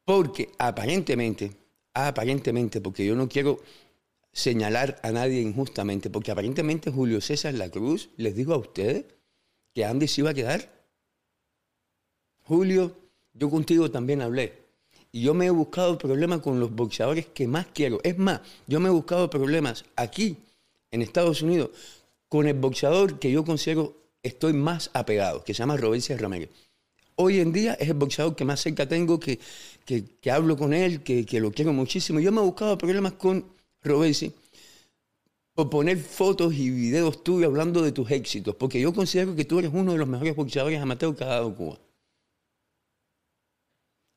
Porque 0.05 0.51
aparentemente, 0.59 1.51
aparentemente, 1.93 2.81
porque 2.81 3.05
yo 3.05 3.17
no 3.17 3.29
quiero 3.29 3.59
señalar 4.37 5.01
a 5.03 5.13
nadie 5.13 5.41
injustamente, 5.41 6.11
porque 6.11 6.31
aparentemente 6.31 6.91
Julio 6.91 7.23
César 7.23 7.55
La 7.55 7.71
Cruz 7.71 8.11
les 8.19 8.37
dijo 8.37 8.53
a 8.53 8.59
ustedes 8.59 9.07
que 9.75 9.87
Andy 9.87 10.07
se 10.07 10.21
iba 10.21 10.31
a 10.31 10.35
quedar. 10.35 10.71
Julio, 12.43 12.95
yo 13.33 13.49
contigo 13.49 13.91
también 13.91 14.21
hablé. 14.21 14.67
Y 15.11 15.23
yo 15.23 15.33
me 15.33 15.47
he 15.47 15.51
buscado 15.51 15.97
problemas 15.97 16.41
con 16.41 16.61
los 16.61 16.71
boxeadores 16.71 17.25
que 17.25 17.49
más 17.49 17.69
quiero. 17.73 17.99
Es 18.05 18.19
más, 18.19 18.43
yo 18.67 18.79
me 18.79 18.91
he 18.91 18.93
buscado 18.93 19.31
problemas 19.31 19.87
aquí, 19.97 20.37
en 20.91 21.01
Estados 21.01 21.41
Unidos, 21.41 21.71
con 22.29 22.47
el 22.47 22.59
boxeador 22.59 23.19
que 23.19 23.33
yo 23.33 23.43
considero 23.43 23.97
estoy 24.23 24.53
más 24.53 24.91
apegado, 24.93 25.45
que 25.45 25.55
se 25.55 25.61
llama 25.61 25.79
Robencia 25.79 26.15
Ramírez. 26.19 26.51
Hoy 27.15 27.41
en 27.41 27.53
día 27.53 27.73
es 27.81 27.89
el 27.89 27.95
boxeador 27.95 28.37
que 28.37 28.45
más 28.45 28.61
cerca 28.61 28.87
tengo, 28.87 29.19
que, 29.19 29.39
que, 29.87 30.31
hablo 30.31 30.59
con 30.59 30.75
él, 30.75 31.03
que, 31.03 31.25
que, 31.25 31.41
lo 31.41 31.51
quiero 31.51 31.73
muchísimo. 31.73 32.21
Yo 32.21 32.31
me 32.33 32.43
he 32.43 32.45
buscado 32.45 32.77
problemas 32.77 33.15
con 33.15 33.56
Robesi, 33.87 34.33
por 35.55 35.71
poner 35.71 35.99
fotos 35.99 36.53
y 36.55 36.69
videos 36.71 37.25
tuyos 37.25 37.47
hablando 37.47 37.83
de 37.83 37.93
tus 37.93 38.11
éxitos, 38.11 38.55
porque 38.57 38.81
yo 38.81 38.93
considero 38.93 39.35
que 39.35 39.47
tú 39.47 39.59
eres 39.59 39.71
uno 39.73 39.93
de 39.93 39.99
los 39.99 40.07
mejores 40.07 40.37
boxeadores 40.37 40.81
amateur 40.81 41.17
que 41.17 41.25
ha 41.25 41.29
dado 41.29 41.55
Cuba. 41.55 41.79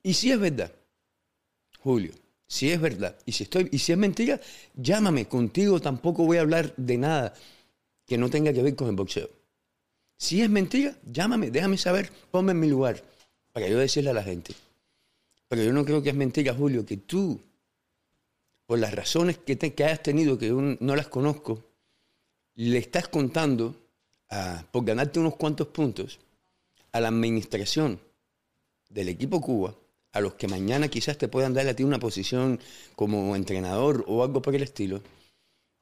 Y 0.03 0.13
si 0.13 0.31
es 0.31 0.39
verdad, 0.39 0.71
Julio, 1.79 2.11
si 2.45 2.69
es 2.71 2.81
verdad, 2.81 3.15
y 3.25 3.31
si, 3.31 3.43
estoy, 3.43 3.69
y 3.71 3.79
si 3.79 3.91
es 3.91 3.97
mentira, 3.97 4.41
llámame, 4.75 5.27
contigo 5.27 5.79
tampoco 5.79 6.25
voy 6.25 6.37
a 6.37 6.41
hablar 6.41 6.73
de 6.75 6.97
nada 6.97 7.33
que 8.05 8.17
no 8.17 8.29
tenga 8.29 8.51
que 8.51 8.63
ver 8.63 8.75
con 8.75 8.89
el 8.89 8.95
boxeo. 8.95 9.29
Si 10.17 10.41
es 10.41 10.49
mentira, 10.49 10.97
llámame, 11.09 11.51
déjame 11.51 11.77
saber, 11.77 12.11
ponme 12.31 12.51
en 12.51 12.59
mi 12.59 12.67
lugar, 12.67 13.01
para 13.53 13.67
yo 13.69 13.77
decirle 13.77 14.09
a 14.09 14.13
la 14.13 14.23
gente. 14.23 14.53
Pero 15.47 15.63
yo 15.63 15.71
no 15.71 15.85
creo 15.85 16.03
que 16.03 16.09
es 16.09 16.15
mentira, 16.15 16.53
Julio, 16.53 16.85
que 16.85 16.97
tú 16.97 17.39
por 18.69 18.77
las 18.77 18.93
razones 18.93 19.39
que, 19.39 19.55
te, 19.55 19.73
que 19.73 19.83
hayas 19.83 20.03
tenido, 20.03 20.37
que 20.37 20.51
no 20.51 20.95
las 20.95 21.07
conozco, 21.07 21.65
le 22.53 22.77
estás 22.77 23.07
contando, 23.07 23.75
por 24.69 24.85
ganarte 24.85 25.19
unos 25.19 25.37
cuantos 25.37 25.69
puntos, 25.69 26.19
a 26.91 26.99
la 26.99 27.07
administración 27.07 27.99
del 28.87 29.09
equipo 29.09 29.41
Cuba, 29.41 29.73
a 30.11 30.21
los 30.21 30.35
que 30.35 30.47
mañana 30.47 30.87
quizás 30.87 31.17
te 31.17 31.27
puedan 31.27 31.55
dar 31.55 31.67
a 31.67 31.73
ti 31.73 31.83
una 31.83 31.97
posición 31.97 32.59
como 32.95 33.35
entrenador 33.35 34.05
o 34.07 34.23
algo 34.23 34.39
por 34.39 34.53
el 34.53 34.61
estilo, 34.61 35.01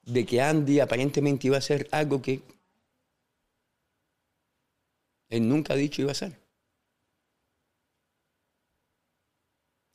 de 0.03 0.25
que 0.25 0.39
Andy 0.39 0.79
aparentemente 0.79 1.47
iba 1.47 1.57
a 1.57 1.59
hacer 1.59 1.89
algo 1.91 2.21
que 2.21 2.41
él 5.27 5.45
nunca 5.45 5.73
ha 5.73 5.75
dicho 5.75 6.03
iba 6.03 6.11
a 6.11 6.13
hacer. 6.13 6.39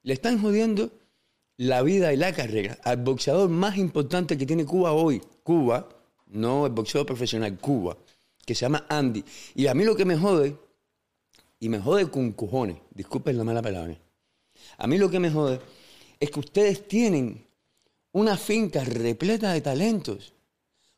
Le 0.02 0.12
están 0.12 0.42
jodiendo 0.42 0.92
la 1.56 1.82
vida 1.82 2.12
y 2.12 2.16
la 2.16 2.32
carrera 2.32 2.78
al 2.82 2.98
boxeador 2.98 3.48
más 3.48 3.76
importante 3.76 4.36
que 4.36 4.46
tiene 4.46 4.64
Cuba 4.64 4.92
hoy, 4.92 5.20
Cuba, 5.42 5.88
no 6.26 6.66
el 6.66 6.72
boxeador 6.72 7.06
profesional, 7.06 7.58
Cuba, 7.58 7.96
que 8.44 8.54
se 8.54 8.62
llama 8.62 8.86
Andy. 8.88 9.24
Y 9.54 9.66
a 9.66 9.74
mí 9.74 9.84
lo 9.84 9.94
que 9.94 10.04
me 10.04 10.16
jode, 10.16 10.56
y 11.60 11.68
me 11.68 11.78
jode 11.78 12.10
con 12.10 12.32
cojones, 12.32 12.78
disculpen 12.90 13.38
la 13.38 13.44
mala 13.44 13.62
palabra, 13.62 13.96
a 14.78 14.86
mí 14.86 14.98
lo 14.98 15.10
que 15.10 15.20
me 15.20 15.30
jode 15.30 15.60
es 16.18 16.30
que 16.30 16.40
ustedes 16.40 16.86
tienen 16.88 17.46
una 18.12 18.36
finca 18.36 18.84
repleta 18.84 19.52
de 19.52 19.60
talentos. 19.60 20.32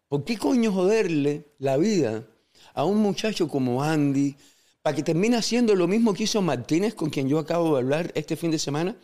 ¿Por 0.08 0.24
qué 0.24 0.36
coño 0.36 0.72
joderle 0.72 1.44
la 1.58 1.76
vida 1.76 2.26
a 2.74 2.84
un 2.84 2.98
muchacho 2.98 3.48
como 3.48 3.82
Andy 3.82 4.36
para 4.82 4.94
que 4.94 5.02
termine 5.02 5.36
haciendo 5.36 5.74
lo 5.74 5.88
mismo 5.88 6.12
que 6.12 6.24
hizo 6.24 6.42
Martínez, 6.42 6.94
con 6.94 7.10
quien 7.10 7.28
yo 7.28 7.38
acabo 7.38 7.74
de 7.74 7.82
hablar 7.82 8.12
este 8.14 8.36
fin 8.36 8.50
de 8.50 8.58
semana? 8.58 8.96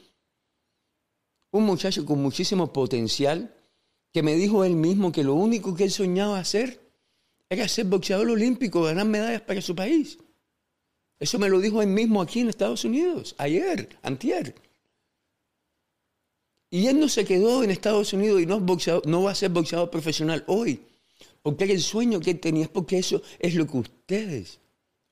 Un 1.52 1.64
muchacho 1.64 2.04
con 2.04 2.22
muchísimo 2.22 2.72
potencial 2.72 3.54
que 4.12 4.22
me 4.22 4.34
dijo 4.34 4.64
él 4.64 4.74
mismo 4.74 5.12
que 5.12 5.24
lo 5.24 5.34
único 5.34 5.74
que 5.74 5.84
él 5.84 5.90
soñaba 5.90 6.38
hacer 6.38 6.80
era 7.48 7.66
ser 7.68 7.86
boxeador 7.86 8.30
olímpico, 8.30 8.82
ganar 8.82 9.06
medallas 9.06 9.42
para 9.42 9.60
su 9.60 9.74
país. 9.74 10.18
Eso 11.18 11.38
me 11.38 11.48
lo 11.48 11.60
dijo 11.60 11.82
él 11.82 11.88
mismo 11.88 12.22
aquí 12.22 12.40
en 12.40 12.48
Estados 12.48 12.84
Unidos, 12.84 13.34
ayer, 13.38 13.98
antier. 14.02 14.54
Y 16.70 16.86
él 16.86 17.00
no 17.00 17.08
se 17.08 17.24
quedó 17.24 17.64
en 17.64 17.70
Estados 17.70 18.12
Unidos 18.12 18.40
y 18.40 18.46
no, 18.46 18.60
no 19.04 19.22
va 19.22 19.30
a 19.32 19.34
ser 19.34 19.50
boxeador 19.50 19.90
profesional 19.90 20.44
hoy. 20.46 20.80
Porque 21.42 21.64
era 21.64 21.72
el 21.72 21.80
sueño 21.80 22.20
que 22.20 22.30
él 22.30 22.40
tenía, 22.40 22.64
es 22.64 22.70
porque 22.70 22.98
eso 22.98 23.22
es 23.38 23.54
lo 23.54 23.66
que 23.66 23.78
ustedes, 23.78 24.60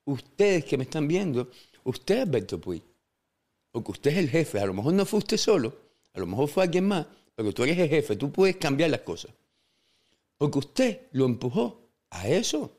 ustedes 0.04 0.64
que 0.64 0.76
me 0.76 0.84
están 0.84 1.08
viendo, 1.08 1.50
usted 1.84 2.22
es 2.22 2.30
Beto 2.30 2.60
Puy. 2.60 2.82
Porque 3.72 3.90
usted 3.90 4.12
es 4.12 4.18
el 4.18 4.30
jefe. 4.30 4.60
A 4.60 4.66
lo 4.66 4.74
mejor 4.74 4.94
no 4.94 5.04
fue 5.04 5.18
usted 5.18 5.36
solo, 5.36 5.87
a 6.18 6.20
lo 6.20 6.26
mejor 6.26 6.48
fue 6.48 6.64
alguien 6.64 6.86
más, 6.86 7.06
pero 7.34 7.52
tú 7.52 7.62
eres 7.62 7.78
el 7.78 7.88
jefe, 7.88 8.16
tú 8.16 8.32
puedes 8.32 8.56
cambiar 8.56 8.90
las 8.90 9.02
cosas. 9.02 9.32
Porque 10.36 10.58
usted 10.58 11.00
lo 11.12 11.26
empujó 11.26 11.90
a 12.10 12.28
eso. 12.28 12.72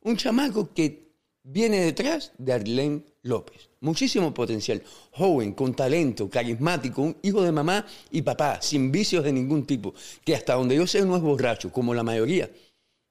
Un 0.00 0.16
chamaco 0.16 0.74
que 0.74 1.12
viene 1.44 1.80
detrás 1.80 2.32
de 2.36 2.52
Arlene 2.52 3.04
López. 3.22 3.70
Muchísimo 3.80 4.34
potencial, 4.34 4.82
joven, 5.12 5.52
con 5.52 5.74
talento, 5.74 6.28
carismático, 6.28 7.02
un 7.02 7.16
hijo 7.22 7.42
de 7.42 7.52
mamá 7.52 7.86
y 8.10 8.22
papá, 8.22 8.60
sin 8.60 8.90
vicios 8.90 9.22
de 9.22 9.32
ningún 9.32 9.64
tipo, 9.64 9.94
que 10.24 10.34
hasta 10.34 10.54
donde 10.54 10.74
yo 10.74 10.86
sé 10.86 11.04
no 11.04 11.16
es 11.16 11.22
borracho, 11.22 11.70
como 11.70 11.94
la 11.94 12.02
mayoría 12.02 12.50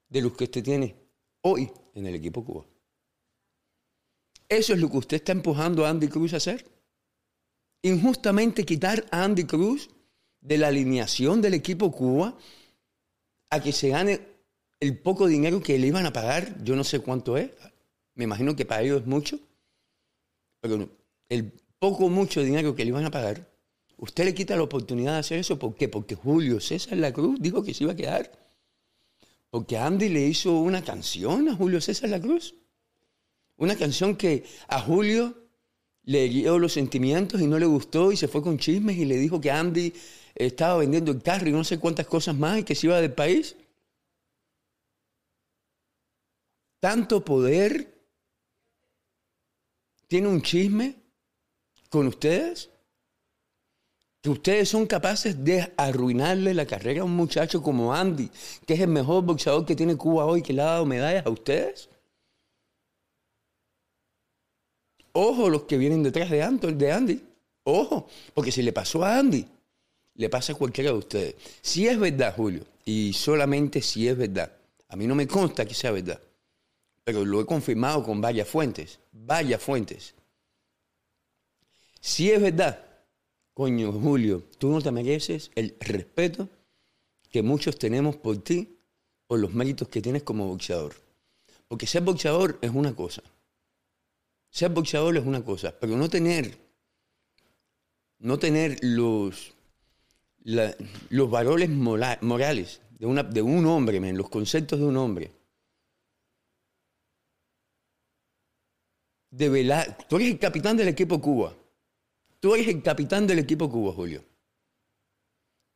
de 0.09 0.21
los 0.21 0.33
que 0.33 0.43
usted 0.43 0.63
tiene 0.63 0.95
hoy 1.41 1.71
en 1.95 2.05
el 2.05 2.15
equipo 2.15 2.43
Cuba. 2.43 2.65
Eso 4.49 4.73
es 4.73 4.79
lo 4.79 4.89
que 4.89 4.97
usted 4.97 5.17
está 5.17 5.31
empujando 5.31 5.85
a 5.85 5.89
Andy 5.89 6.09
Cruz 6.09 6.33
a 6.33 6.37
hacer. 6.37 6.72
Injustamente 7.83 8.65
quitar 8.65 9.05
a 9.11 9.23
Andy 9.23 9.43
Cruz 9.43 9.89
de 10.41 10.57
la 10.57 10.69
alineación 10.69 11.41
del 11.41 11.53
equipo 11.53 11.91
Cuba 11.91 12.35
a 13.49 13.61
que 13.61 13.71
se 13.71 13.89
gane 13.89 14.21
el 14.79 14.97
poco 14.97 15.27
dinero 15.27 15.61
que 15.61 15.77
le 15.77 15.87
iban 15.87 16.05
a 16.05 16.13
pagar, 16.13 16.63
yo 16.63 16.75
no 16.75 16.83
sé 16.83 16.99
cuánto 16.99 17.37
es, 17.37 17.51
me 18.15 18.23
imagino 18.23 18.55
que 18.55 18.65
para 18.65 18.81
ellos 18.81 19.01
es 19.01 19.07
mucho, 19.07 19.39
pero 20.59 20.89
el 21.29 21.51
poco 21.79 22.09
mucho 22.09 22.41
dinero 22.41 22.75
que 22.75 22.83
le 22.83 22.89
iban 22.89 23.05
a 23.05 23.11
pagar, 23.11 23.45
usted 23.97 24.25
le 24.25 24.33
quita 24.33 24.55
la 24.55 24.63
oportunidad 24.63 25.13
de 25.13 25.19
hacer 25.19 25.39
eso. 25.39 25.59
¿Por 25.59 25.75
qué? 25.75 25.89
Porque 25.89 26.15
Julio 26.15 26.59
César 26.61 26.97
La 26.97 27.11
Cruz 27.11 27.37
dijo 27.41 27.63
que 27.63 27.73
se 27.73 27.83
iba 27.83 27.93
a 27.93 27.97
quedar. 27.97 28.31
Porque 29.49 29.77
Andy 29.77 30.09
le 30.09 30.21
hizo 30.21 30.57
una 30.59 30.83
canción 30.83 31.49
a 31.49 31.55
Julio 31.55 31.81
César 31.81 32.09
La 32.09 32.21
Cruz. 32.21 32.55
Una 33.57 33.75
canción 33.75 34.15
que 34.15 34.45
a 34.67 34.79
Julio 34.79 35.42
le 36.03 36.27
dio 36.29 36.59
los 36.59 36.73
sentimientos 36.73 37.41
y 37.41 37.47
no 37.47 37.57
le 37.59 37.65
gustó 37.65 38.11
y 38.11 38.17
se 38.17 38.27
fue 38.27 38.41
con 38.41 38.57
chismes 38.57 38.97
y 38.97 39.05
le 39.05 39.17
dijo 39.17 39.39
que 39.39 39.51
Andy 39.51 39.93
estaba 40.35 40.77
vendiendo 40.77 41.11
el 41.11 41.21
carro 41.21 41.47
y 41.47 41.51
no 41.51 41.63
sé 41.63 41.79
cuántas 41.79 42.07
cosas 42.07 42.35
más 42.35 42.59
y 42.59 42.63
que 42.63 42.75
se 42.75 42.87
iba 42.87 42.99
del 42.99 43.13
país. 43.13 43.55
Tanto 46.79 47.23
poder 47.23 47.93
tiene 50.07 50.27
un 50.27 50.41
chisme 50.41 50.95
con 51.93 52.07
ustedes? 52.07 52.71
Que 54.21 54.29
ustedes 54.29 54.69
son 54.69 54.87
capaces 54.87 55.43
de 55.43 55.73
arruinarle 55.77 56.53
la 56.53 56.65
carrera 56.65 57.01
a 57.01 57.05
un 57.05 57.15
muchacho 57.15 57.61
como 57.61 57.93
Andy, 57.93 58.31
que 58.65 58.73
es 58.73 58.79
el 58.79 58.87
mejor 58.87 59.23
boxeador 59.23 59.65
que 59.65 59.75
tiene 59.75 59.95
Cuba 59.95 60.25
hoy, 60.25 60.41
que 60.41 60.53
le 60.53 60.61
ha 60.61 60.65
dado 60.65 60.85
medallas 60.85 61.25
a 61.25 61.29
ustedes. 61.29 61.89
Ojo 65.13 65.49
los 65.49 65.63
que 65.63 65.77
vienen 65.77 66.03
detrás 66.03 66.29
de, 66.29 66.37
de 66.37 66.91
Andy. 66.91 67.23
Ojo, 67.63 68.07
porque 68.33 68.51
si 68.51 68.61
le 68.61 68.73
pasó 68.73 69.03
a 69.03 69.17
Andy, 69.17 69.45
le 70.15 70.29
pasa 70.29 70.53
a 70.53 70.55
cualquiera 70.55 70.91
de 70.91 70.97
ustedes. 70.97 71.35
Si 71.61 71.87
es 71.87 71.97
verdad, 71.97 72.35
Julio, 72.35 72.65
y 72.85 73.13
solamente 73.13 73.81
si 73.81 74.07
es 74.07 74.17
verdad, 74.17 74.51
a 74.89 74.95
mí 74.95 75.07
no 75.07 75.15
me 75.15 75.27
consta 75.27 75.65
que 75.65 75.73
sea 75.73 75.91
verdad, 75.91 76.19
pero 77.03 77.23
lo 77.23 77.41
he 77.41 77.45
confirmado 77.45 78.03
con 78.03 78.21
varias 78.21 78.47
fuentes, 78.47 78.99
varias 79.11 79.61
fuentes. 79.61 80.13
Si 81.99 82.29
es 82.29 82.41
verdad, 82.41 82.83
coño 83.53 83.91
Julio, 83.93 84.43
tú 84.57 84.69
no 84.69 84.81
te 84.81 84.91
mereces 84.91 85.51
el 85.55 85.75
respeto 85.79 86.49
que 87.29 87.41
muchos 87.41 87.79
tenemos 87.79 88.15
por 88.17 88.37
ti, 88.37 88.77
por 89.25 89.39
los 89.39 89.53
méritos 89.53 89.87
que 89.87 90.01
tienes 90.01 90.23
como 90.23 90.47
boxeador. 90.47 90.95
Porque 91.67 91.87
ser 91.87 92.03
boxeador 92.03 92.59
es 92.61 92.71
una 92.71 92.95
cosa. 92.95 93.23
Ser 94.53 94.69
boxeador 94.69 95.17
es 95.17 95.25
una 95.25 95.43
cosa, 95.43 95.73
pero 95.79 95.97
no 95.97 96.07
tener, 96.09 96.55
no 98.19 98.37
tener 98.37 98.77
los, 98.83 99.51
los 100.43 101.31
valores 101.31 101.71
morales 101.71 102.79
de, 102.99 103.41
un 103.41 103.65
hombre, 103.65 104.13
los 104.13 104.29
conceptos 104.29 104.77
de 104.77 104.85
un 104.85 104.95
hombre, 104.97 105.31
de. 109.31 109.95
Tú 110.07 110.17
eres 110.17 110.27
el 110.29 110.37
capitán 110.37 110.77
del 110.77 110.89
equipo 110.89 111.19
Cuba. 111.19 111.55
Tú 112.39 112.53
eres 112.53 112.67
el 112.67 112.83
capitán 112.83 113.25
del 113.25 113.39
equipo 113.39 113.67
Cuba, 113.71 113.91
Julio. 113.93 114.23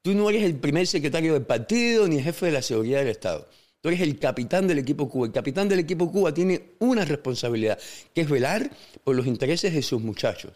Tú 0.03 0.13
no 0.13 0.29
eres 0.29 0.43
el 0.43 0.55
primer 0.55 0.85
secretario 0.85 1.33
del 1.33 1.47
partido 1.47 2.07
ni 2.07 2.21
jefe 2.21 2.45
de 2.45 2.51
la 2.51 2.61
seguridad 2.61 2.99
del 2.99 3.07
Estado. 3.07 3.49
Tú 3.81 3.89
eres 3.89 4.01
el 4.01 4.17
capitán 4.17 4.67
del 4.67 4.79
equipo 4.79 5.07
Cuba. 5.07 5.27
El 5.27 5.33
capitán 5.33 5.69
del 5.69 5.79
equipo 5.79 6.11
Cuba 6.11 6.33
tiene 6.33 6.75
una 6.79 7.05
responsabilidad, 7.05 7.79
que 8.13 8.21
es 8.21 8.29
velar 8.29 8.69
por 9.03 9.15
los 9.15 9.27
intereses 9.27 9.73
de 9.73 9.81
sus 9.81 10.01
muchachos. 10.01 10.53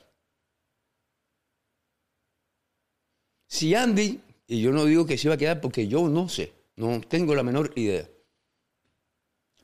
Si 3.47 3.75
Andy, 3.75 4.19
y 4.47 4.61
yo 4.61 4.71
no 4.71 4.85
digo 4.85 5.05
que 5.05 5.17
se 5.17 5.27
iba 5.27 5.35
a 5.35 5.37
quedar 5.37 5.61
porque 5.61 5.87
yo 5.87 6.07
no 6.07 6.29
sé, 6.29 6.53
no 6.77 7.01
tengo 7.01 7.35
la 7.35 7.43
menor 7.43 7.73
idea. 7.75 8.09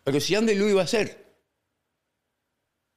Pero 0.03 0.19
si 0.19 0.35
Andy 0.35 0.55
lo 0.55 0.69
iba 0.69 0.81
a 0.81 0.85
hacer, 0.85 1.25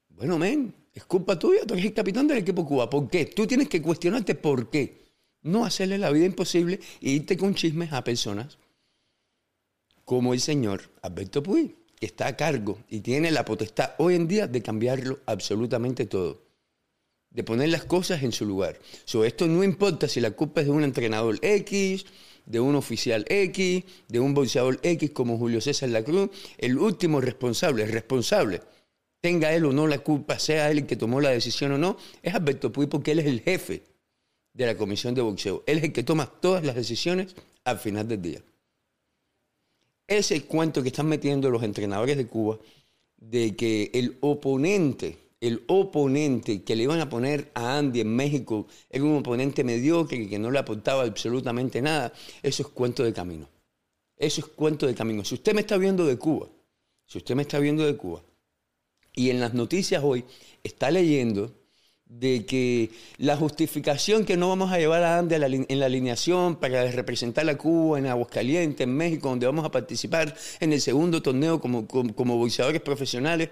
bueno, 0.08 0.38
men, 0.38 0.74
es 0.92 1.04
culpa 1.04 1.38
tuya, 1.38 1.64
tú 1.64 1.74
eres 1.74 1.86
el 1.86 1.94
capitán 1.94 2.26
del 2.26 2.38
equipo 2.38 2.66
Cuba. 2.66 2.90
¿Por 2.90 3.08
qué? 3.08 3.26
Tú 3.26 3.46
tienes 3.46 3.68
que 3.68 3.80
cuestionarte 3.80 4.34
por 4.34 4.68
qué. 4.68 5.00
No 5.42 5.64
hacerle 5.64 5.96
la 5.96 6.10
vida 6.10 6.26
imposible 6.26 6.78
e 7.00 7.10
irte 7.10 7.36
con 7.36 7.54
chismes 7.54 7.92
a 7.92 8.04
personas 8.04 8.58
como 10.10 10.34
el 10.34 10.40
señor 10.40 10.90
Alberto 11.02 11.40
Puy, 11.40 11.76
que 11.94 12.06
está 12.06 12.26
a 12.26 12.36
cargo 12.36 12.80
y 12.88 12.98
tiene 12.98 13.30
la 13.30 13.44
potestad 13.44 13.92
hoy 13.98 14.16
en 14.16 14.26
día 14.26 14.48
de 14.48 14.60
cambiarlo 14.60 15.20
absolutamente 15.24 16.04
todo. 16.04 16.42
De 17.30 17.44
poner 17.44 17.68
las 17.68 17.84
cosas 17.84 18.24
en 18.24 18.32
su 18.32 18.44
lugar. 18.44 18.80
So, 19.04 19.24
esto 19.24 19.46
no 19.46 19.62
importa 19.62 20.08
si 20.08 20.20
la 20.20 20.32
culpa 20.32 20.62
es 20.62 20.66
de 20.66 20.72
un 20.72 20.82
entrenador 20.82 21.38
X, 21.40 22.06
de 22.44 22.58
un 22.58 22.74
oficial 22.74 23.24
X, 23.28 23.84
de 24.08 24.18
un 24.18 24.34
boxeador 24.34 24.80
X 24.82 25.12
como 25.12 25.38
Julio 25.38 25.60
César 25.60 25.90
Lacruz. 25.90 26.30
El 26.58 26.76
último 26.76 27.20
responsable, 27.20 27.84
el 27.84 27.92
responsable 27.92 28.62
tenga 29.20 29.54
él 29.54 29.64
o 29.64 29.72
no 29.72 29.86
la 29.86 30.00
culpa, 30.00 30.40
sea 30.40 30.72
él 30.72 30.78
el 30.78 30.86
que 30.86 30.96
tomó 30.96 31.20
la 31.20 31.30
decisión 31.30 31.70
o 31.70 31.78
no, 31.78 31.96
es 32.20 32.34
Alberto 32.34 32.72
Puy 32.72 32.86
porque 32.86 33.12
él 33.12 33.20
es 33.20 33.26
el 33.26 33.42
jefe 33.42 33.84
de 34.54 34.66
la 34.66 34.76
comisión 34.76 35.14
de 35.14 35.22
boxeo. 35.22 35.62
Él 35.68 35.78
es 35.78 35.84
el 35.84 35.92
que 35.92 36.02
toma 36.02 36.26
todas 36.26 36.64
las 36.64 36.74
decisiones 36.74 37.36
al 37.62 37.78
final 37.78 38.08
del 38.08 38.22
día. 38.22 38.42
Ese 40.10 40.42
cuento 40.42 40.82
que 40.82 40.88
están 40.88 41.06
metiendo 41.06 41.50
los 41.50 41.62
entrenadores 41.62 42.16
de 42.16 42.26
Cuba 42.26 42.58
de 43.16 43.54
que 43.54 43.92
el 43.94 44.18
oponente, 44.18 45.16
el 45.40 45.62
oponente 45.68 46.64
que 46.64 46.74
le 46.74 46.82
iban 46.82 46.98
a 46.98 47.08
poner 47.08 47.52
a 47.54 47.78
Andy 47.78 48.00
en 48.00 48.16
México 48.16 48.66
era 48.90 49.04
un 49.04 49.18
oponente 49.18 49.62
mediocre 49.62 50.28
que 50.28 50.40
no 50.40 50.50
le 50.50 50.58
aportaba 50.58 51.04
absolutamente 51.04 51.80
nada, 51.80 52.12
eso 52.42 52.64
es 52.64 52.68
cuento 52.70 53.04
de 53.04 53.12
camino. 53.12 53.48
Eso 54.16 54.40
es 54.40 54.48
cuento 54.48 54.88
de 54.88 54.96
camino. 54.96 55.24
Si 55.24 55.36
usted 55.36 55.54
me 55.54 55.60
está 55.60 55.76
viendo 55.76 56.04
de 56.04 56.18
Cuba, 56.18 56.48
si 57.06 57.18
usted 57.18 57.36
me 57.36 57.42
está 57.42 57.60
viendo 57.60 57.86
de 57.86 57.96
Cuba, 57.96 58.20
y 59.14 59.30
en 59.30 59.38
las 59.38 59.54
noticias 59.54 60.02
hoy 60.02 60.24
está 60.64 60.90
leyendo 60.90 61.52
de 62.10 62.44
que 62.44 62.90
la 63.18 63.36
justificación 63.36 64.24
que 64.24 64.36
no 64.36 64.48
vamos 64.48 64.72
a 64.72 64.78
llevar 64.78 65.02
a 65.04 65.18
Andy 65.18 65.36
en 65.68 65.78
la 65.78 65.86
alineación 65.86 66.56
para 66.56 66.90
representar 66.90 67.48
a 67.48 67.56
Cuba 67.56 67.98
en 67.98 68.06
Aguascalientes, 68.06 68.80
en 68.80 68.94
México, 68.94 69.28
donde 69.28 69.46
vamos 69.46 69.64
a 69.64 69.70
participar 69.70 70.34
en 70.58 70.72
el 70.72 70.80
segundo 70.80 71.22
torneo 71.22 71.60
como, 71.60 71.86
como, 71.86 72.36
boxeadores 72.36 72.82
profesionales, 72.82 73.50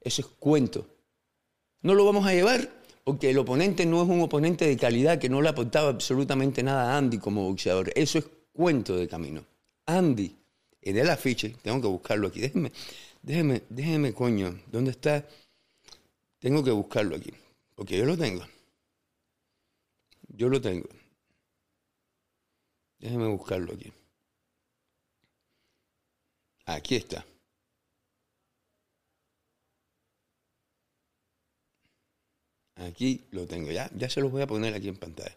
eso 0.00 0.22
es 0.22 0.28
cuento. 0.38 0.86
No 1.82 1.94
lo 1.94 2.04
vamos 2.04 2.26
a 2.26 2.32
llevar 2.32 2.70
porque 3.02 3.30
el 3.30 3.38
oponente 3.38 3.84
no 3.84 4.02
es 4.02 4.08
un 4.08 4.22
oponente 4.22 4.66
de 4.66 4.76
calidad 4.76 5.18
que 5.18 5.28
no 5.28 5.42
le 5.42 5.48
aportaba 5.48 5.88
absolutamente 5.88 6.62
nada 6.62 6.94
a 6.94 6.98
Andy 6.98 7.18
como 7.18 7.48
boxeador. 7.48 7.92
Eso 7.96 8.18
es 8.18 8.26
cuento 8.52 8.96
de 8.96 9.08
camino. 9.08 9.44
Andy, 9.86 10.34
en 10.80 10.96
el 10.96 11.10
afiche, 11.10 11.56
tengo 11.60 11.80
que 11.80 11.88
buscarlo 11.88 12.28
aquí, 12.28 12.40
déjenme, 12.40 12.70
Déjeme, 13.24 13.62
déjeme, 13.70 14.12
coño, 14.12 14.60
¿dónde 14.70 14.90
está? 14.90 15.26
Tengo 16.38 16.62
que 16.62 16.70
buscarlo 16.70 17.16
aquí, 17.16 17.32
porque 17.74 17.98
yo 17.98 18.04
lo 18.04 18.16
tengo. 18.16 18.44
Yo 20.28 20.48
lo 20.48 20.60
tengo. 20.60 20.88
Déjeme 22.98 23.28
buscarlo 23.28 23.74
aquí. 23.74 23.92
Aquí 26.66 26.96
está. 26.96 27.24
Aquí 32.76 33.24
lo 33.30 33.46
tengo, 33.46 33.70
ya, 33.70 33.90
ya 33.94 34.10
se 34.10 34.20
los 34.20 34.32
voy 34.32 34.42
a 34.42 34.46
poner 34.46 34.74
aquí 34.74 34.88
en 34.88 34.96
pantalla. 34.96 35.36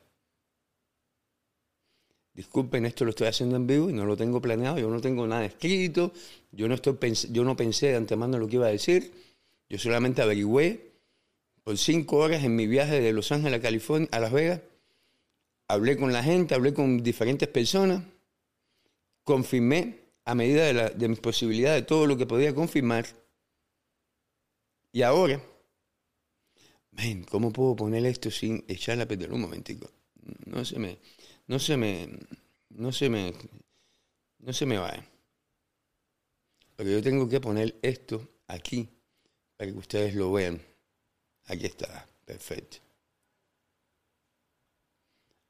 Disculpen, 2.33 2.85
esto 2.85 3.03
lo 3.03 3.11
estoy 3.11 3.27
haciendo 3.27 3.55
en 3.55 3.65
vivo 3.67 3.89
y 3.89 3.93
no 3.93 4.05
lo 4.05 4.15
tengo 4.15 4.41
planeado, 4.41 4.77
yo 4.77 4.89
no 4.89 5.01
tengo 5.01 5.25
nada 5.25 5.45
escrito, 5.45 6.11
yo 6.51 6.67
no, 6.67 6.75
estoy 6.75 6.97
yo 7.31 7.43
no 7.43 7.55
pensé 7.55 7.87
de 7.87 7.95
antemano 7.95 8.37
lo 8.37 8.47
que 8.47 8.55
iba 8.55 8.67
a 8.67 8.71
decir, 8.71 9.11
yo 9.69 9.79
solamente 9.79 10.21
averigüé 10.21 10.96
por 11.67 11.77
cinco 11.77 12.15
horas 12.19 12.45
en 12.45 12.55
mi 12.55 12.65
viaje 12.65 13.01
de 13.01 13.11
Los 13.11 13.33
Ángeles 13.33 13.59
a 13.59 13.61
California, 13.61 14.07
a 14.13 14.21
Las 14.21 14.31
Vegas, 14.31 14.61
hablé 15.67 15.97
con 15.97 16.13
la 16.13 16.23
gente, 16.23 16.55
hablé 16.55 16.73
con 16.73 17.03
diferentes 17.03 17.49
personas, 17.49 18.05
confirmé 19.25 19.99
a 20.23 20.33
medida 20.33 20.63
de, 20.63 20.73
la, 20.73 20.89
de 20.89 21.09
mis 21.09 21.19
posibilidades 21.19 21.85
todo 21.85 22.07
lo 22.07 22.15
que 22.15 22.25
podía 22.25 22.55
confirmar 22.55 23.05
y 24.93 25.01
ahora 25.01 25.41
¿cómo 27.29 27.51
puedo 27.51 27.75
poner 27.75 28.05
esto 28.05 28.31
sin 28.31 28.63
echarle 28.69 29.03
a 29.03 29.07
perder? 29.09 29.33
Un 29.33 29.41
momentico. 29.41 29.91
No 30.45 30.63
se 30.63 30.79
me, 30.79 30.99
no 31.47 31.59
se 31.59 31.75
me, 31.75 32.07
no 32.69 32.93
se 32.93 33.09
me, 33.09 33.33
no 34.39 34.53
se 34.53 34.65
me 34.65 34.77
va. 34.77 35.05
Pero 36.77 36.91
yo 36.91 37.03
tengo 37.03 37.27
que 37.27 37.41
poner 37.41 37.77
esto 37.81 38.25
aquí 38.47 38.87
para 39.57 39.69
que 39.69 39.77
ustedes 39.77 40.15
lo 40.15 40.31
vean. 40.31 40.61
Aquí 41.47 41.65
está, 41.65 42.07
perfecto. 42.25 42.77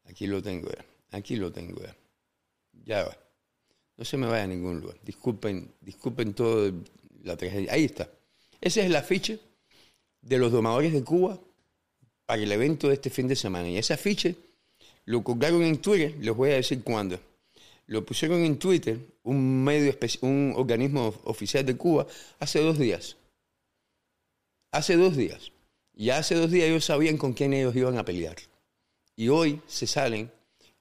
Aquí 0.06 0.27
lo 0.27 0.42
tengo, 0.42 0.70
aquí 1.12 1.36
lo 1.36 1.51
tengo. 1.51 1.82
Ya 2.86 3.04
va. 3.04 3.18
No 3.98 4.06
se 4.06 4.16
me 4.16 4.27
vaya 4.27 4.44
a 4.44 4.48
ningún 4.48 4.80
lugar. 4.80 4.98
Disculpen, 5.04 5.74
disculpen 5.82 6.34
todo 6.34 6.72
la 7.24 7.36
tragedia. 7.36 7.74
Ahí 7.74 7.86
está. 7.86 8.10
Ese 8.62 8.82
es 8.82 8.86
el 8.86 8.96
afiche 8.96 9.39
de 10.22 10.38
los 10.38 10.51
domadores 10.51 10.94
de 10.94 11.04
Cuba 11.04 11.39
para 12.25 12.42
el 12.42 12.51
evento 12.51 12.88
de 12.88 12.94
este 12.94 13.10
fin 13.10 13.27
de 13.27 13.36
semana. 13.36 13.68
Y 13.70 13.77
ese 13.77 13.94
afiche 13.94 14.36
lo 15.06 15.24
colgaron 15.24 15.63
en 15.63 15.77
Twitter, 15.82 16.16
les 16.20 16.36
voy 16.36 16.51
a 16.51 16.56
decir 16.56 16.84
cuándo. 16.84 17.20
Lo 17.88 18.06
pusieron 18.06 18.44
en 18.44 18.60
Twitter, 18.60 19.00
un 19.24 19.63
medio 19.63 19.96
un 20.22 20.54
organismo 20.56 21.13
oficial 21.24 21.66
de 21.66 21.77
Cuba, 21.77 22.06
hace 22.39 22.60
dos 22.60 22.77
días. 22.77 23.16
Hace 24.72 24.98
dos 24.98 25.16
días. 25.16 25.51
Y 26.00 26.12
hace 26.12 26.36
dos 26.36 26.51
días 26.51 26.70
ellos 26.70 26.86
sabían 26.86 27.18
con 27.18 27.34
quién 27.34 27.54
ellos 27.54 27.75
iban 27.75 27.98
a 27.98 28.06
pelear. 28.06 28.36
Y 29.16 29.30
hoy 29.30 29.63
se 29.66 29.88
salen 29.88 30.32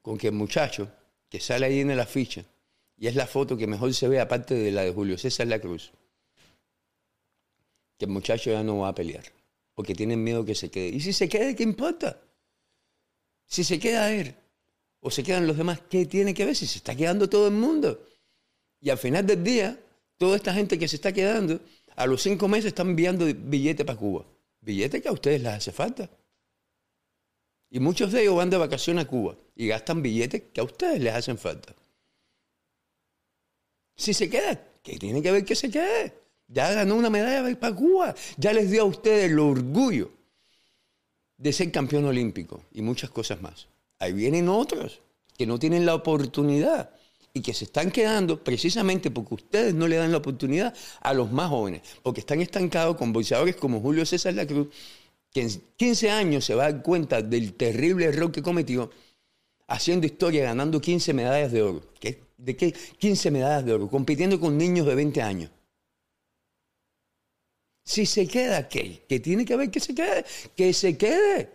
con 0.03 0.19
que 0.19 0.27
el 0.27 0.35
muchacho 0.35 0.93
que 1.31 1.41
sale 1.41 1.65
ahí 1.65 1.81
en 1.81 1.91
el 1.91 2.01
afiche, 2.01 2.45
y 2.99 3.07
es 3.07 3.17
la 3.17 3.27
foto 3.27 3.57
que 3.57 3.67
mejor 3.67 3.95
se 3.95 4.09
ve 4.09 4.21
aparte 4.21 4.55
de 4.55 4.71
la 4.71 4.83
de 4.83 4.93
Julio 4.93 5.17
César 5.17 5.47
La 5.47 5.59
Cruz, 5.59 5.91
que 7.99 8.05
el 8.05 8.11
muchacho 8.11 8.51
ya 8.51 8.63
no 8.63 8.77
va 8.79 8.89
a 8.89 8.95
pelear, 8.95 9.25
porque 9.75 9.95
tienen 9.95 10.23
miedo 10.23 10.45
que 10.45 10.55
se 10.55 10.71
quede. 10.71 10.89
¿Y 10.89 11.01
si 11.01 11.15
se 11.15 11.31
quede, 11.31 11.57
qué 11.57 11.63
importa? 11.63 12.21
Si 13.47 13.65
se 13.65 13.79
queda 13.79 14.13
él 14.13 14.35
o 15.01 15.11
se 15.11 15.23
quedan 15.23 15.47
los 15.47 15.57
demás, 15.57 15.81
¿qué 15.89 16.05
tiene 16.05 16.35
que 16.35 16.45
ver 16.45 16.55
si 16.55 16.67
se 16.67 16.77
está 16.77 16.95
quedando 16.95 17.27
todo 17.27 17.49
el 17.49 17.55
mundo? 17.55 18.07
Y 18.83 18.91
al 18.91 18.99
final 18.99 19.27
del 19.27 19.43
día, 19.43 19.81
toda 20.19 20.37
esta 20.37 20.53
gente 20.53 20.79
que 20.79 20.89
se 20.89 20.97
está 20.97 21.11
quedando, 21.11 21.59
a 21.95 22.07
los 22.07 22.23
cinco 22.23 22.49
meses 22.49 22.67
están 22.67 22.91
enviando 22.91 23.25
billetes 23.25 23.87
para 23.87 23.99
Cuba. 23.99 24.27
Billetes 24.67 25.01
que 25.01 25.09
a 25.09 25.13
ustedes 25.13 25.41
les 25.41 25.53
hace 25.53 25.71
falta. 25.71 26.11
Y 27.71 27.79
muchos 27.79 28.11
de 28.11 28.23
ellos 28.23 28.35
van 28.35 28.51
de 28.51 28.57
vacaciones 28.57 29.05
a 29.05 29.09
Cuba 29.09 29.37
y 29.55 29.69
gastan 29.69 30.03
billetes 30.03 30.43
que 30.53 30.61
a 30.61 30.65
ustedes 30.65 31.01
les 31.01 31.15
hacen 31.15 31.39
falta. 31.39 31.73
Si 33.95 34.13
se 34.13 34.29
queda, 34.29 34.61
¿qué 34.83 34.99
tiene 34.99 35.23
que 35.23 35.31
ver 35.31 35.45
que 35.45 35.55
se 35.55 35.71
quede? 35.71 36.15
Ya 36.49 36.73
ganó 36.73 36.97
una 36.97 37.11
medalla 37.11 37.57
para 37.61 37.77
Cuba. 37.77 38.13
Ya 38.39 38.53
les 38.53 38.69
dio 38.69 38.83
a 38.83 38.87
ustedes 38.87 39.31
el 39.31 39.39
orgullo 39.39 40.11
de 41.37 41.53
ser 41.53 41.71
campeón 41.71 42.05
olímpico 42.05 42.65
y 42.73 42.83
muchas 42.83 43.11
cosas 43.11 43.41
más. 43.41 43.69
Ahí 44.01 44.13
vienen 44.13 44.49
otros 44.49 45.01
que 45.39 45.47
no 45.47 45.61
tienen 45.61 45.87
la 45.87 45.95
oportunidad 45.95 46.91
y 47.37 47.43
que 47.43 47.53
se 47.53 47.67
están 47.67 47.91
quedando 47.91 48.43
precisamente 48.43 49.11
porque 49.11 49.35
ustedes 49.35 49.75
no 49.75 49.87
le 49.87 49.97
dan 49.97 50.11
la 50.11 50.17
oportunidad 50.17 50.75
a 51.03 51.13
los 51.13 51.31
más 51.31 51.51
jóvenes, 51.51 51.83
porque 52.03 52.21
están 52.21 52.41
estancados 52.41 52.97
con 52.97 53.13
boxeadores 53.13 53.57
como 53.57 53.83
Julio 53.83 54.07
César 54.07 54.33
La 54.33 54.47
Cruz, 54.47 54.69
que 55.31 55.43
en 55.43 55.51
15 55.77 56.11
años 56.11 56.47
se 56.47 56.55
va 56.55 56.65
a 56.65 56.73
dar 56.73 56.83
cuenta 56.83 57.21
del 57.21 57.53
terrible 57.53 58.07
error 58.07 58.33
que 58.33 58.41
cometió 58.41 58.91
haciendo 59.67 60.07
historia, 60.07 60.45
ganando 60.45 60.81
15 60.81 61.13
medallas 61.13 61.53
de 61.53 61.61
oro. 61.61 61.83
¿De 62.39 62.57
qué 62.57 62.73
15 62.73 63.31
medallas 63.31 63.67
de 63.67 63.75
oro? 63.75 63.89
Compitiendo 63.91 64.41
con 64.41 64.57
niños 64.57 64.87
de 64.87 64.95
20 64.95 65.21
años. 65.21 65.51
Si 67.85 68.07
se 68.07 68.27
queda, 68.27 68.67
¿qué? 68.67 69.05
¿Qué 69.07 69.21
tiene 69.21 69.45
que 69.45 69.57
ver 69.57 69.71
que 69.71 69.81
se 69.81 69.95
quede? 69.95 70.25
Que 70.57 70.73
se 70.73 70.97
quede. 70.97 71.51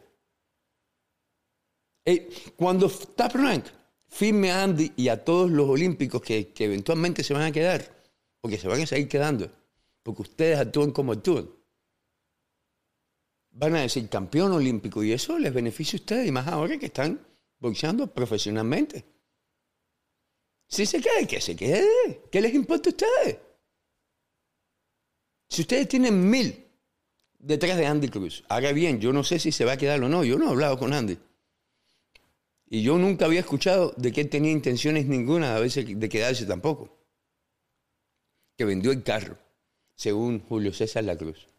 Eh, 2.06 2.30
cuando 2.56 2.88
Top 2.88 3.34
Rank 3.34 3.81
firme 4.12 4.52
a 4.52 4.64
Andy 4.64 4.92
y 4.98 5.08
a 5.08 5.24
todos 5.24 5.50
los 5.50 5.68
olímpicos 5.70 6.22
que, 6.22 6.50
que 6.50 6.66
eventualmente 6.66 7.24
se 7.24 7.34
van 7.34 7.44
a 7.44 7.52
quedar, 7.52 7.90
porque 8.42 8.58
se 8.58 8.68
van 8.68 8.82
a 8.82 8.86
seguir 8.86 9.08
quedando, 9.08 9.50
porque 10.04 10.24
ustedes 10.24 10.60
actúan 10.60 10.92
como 10.92 11.14
actúan, 11.14 11.50
van 13.52 13.76
a 13.76 13.82
decir 13.82 14.08
campeón 14.10 14.52
olímpico 14.52 15.04
y 15.04 15.14
eso 15.14 15.40
les 15.40 15.54
beneficia 15.54 15.98
a 15.98 16.02
ustedes, 16.02 16.28
y 16.28 16.32
más 16.32 16.48
ahora 16.48 16.78
que 16.78 16.88
están 16.88 17.26
boxeando 17.60 18.08
profesionalmente. 18.14 19.06
Si 20.68 20.86
se 20.86 21.02
quede, 21.02 21.28
que 21.28 21.42
se 21.42 21.56
quede. 21.56 22.22
¿Qué 22.32 22.42
les 22.42 22.54
importa 22.54 22.90
a 22.90 22.94
ustedes? 22.94 23.38
Si 25.50 25.62
ustedes 25.62 25.88
tienen 25.88 26.30
mil 26.30 26.66
detrás 27.40 27.78
de 27.78 27.86
Andy 27.86 28.08
Cruz, 28.08 28.44
haga 28.48 28.72
bien, 28.72 29.00
yo 29.00 29.12
no 29.12 29.24
sé 29.24 29.40
si 29.40 29.52
se 29.52 29.66
va 29.66 29.74
a 29.74 29.78
quedar 29.78 30.02
o 30.02 30.10
no, 30.10 30.24
yo 30.24 30.38
no 30.38 30.48
he 30.48 30.50
hablado 30.50 30.78
con 30.78 30.94
Andy. 30.94 31.18
Y 32.74 32.84
yo 32.84 32.98
nunca 32.98 33.26
había 33.26 33.42
escuchado 33.42 33.94
de 33.98 34.14
que 34.14 34.22
él 34.22 34.30
tenía 34.30 34.50
intenciones 34.50 35.06
ninguna 35.06 35.60
de 35.60 36.10
quedarse 36.10 36.46
tampoco. 36.46 36.90
Que 38.58 38.64
vendió 38.64 38.94
el 38.94 39.04
carro, 39.04 39.38
según 39.94 40.40
Julio 40.40 40.72
César 40.72 41.04
La 41.04 41.18
Cruz. 41.18 41.50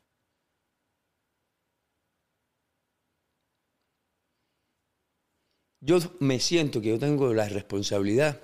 Yo 5.81 5.99
me 6.21 6.41
siento 6.41 6.81
que 6.81 6.89
yo 6.89 6.99
tengo 6.99 7.35
la 7.35 7.47
responsabilidad 7.47 8.41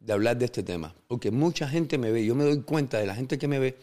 de 0.00 0.12
hablar 0.12 0.36
de 0.36 0.46
este 0.46 0.64
tema, 0.64 0.96
porque 1.06 1.30
mucha 1.30 1.68
gente 1.68 1.96
me 1.96 2.10
ve, 2.10 2.26
yo 2.26 2.34
me 2.34 2.42
doy 2.42 2.60
cuenta 2.62 2.98
de 2.98 3.06
la 3.06 3.14
gente 3.14 3.38
que 3.38 3.46
me 3.46 3.60
ve 3.60 3.78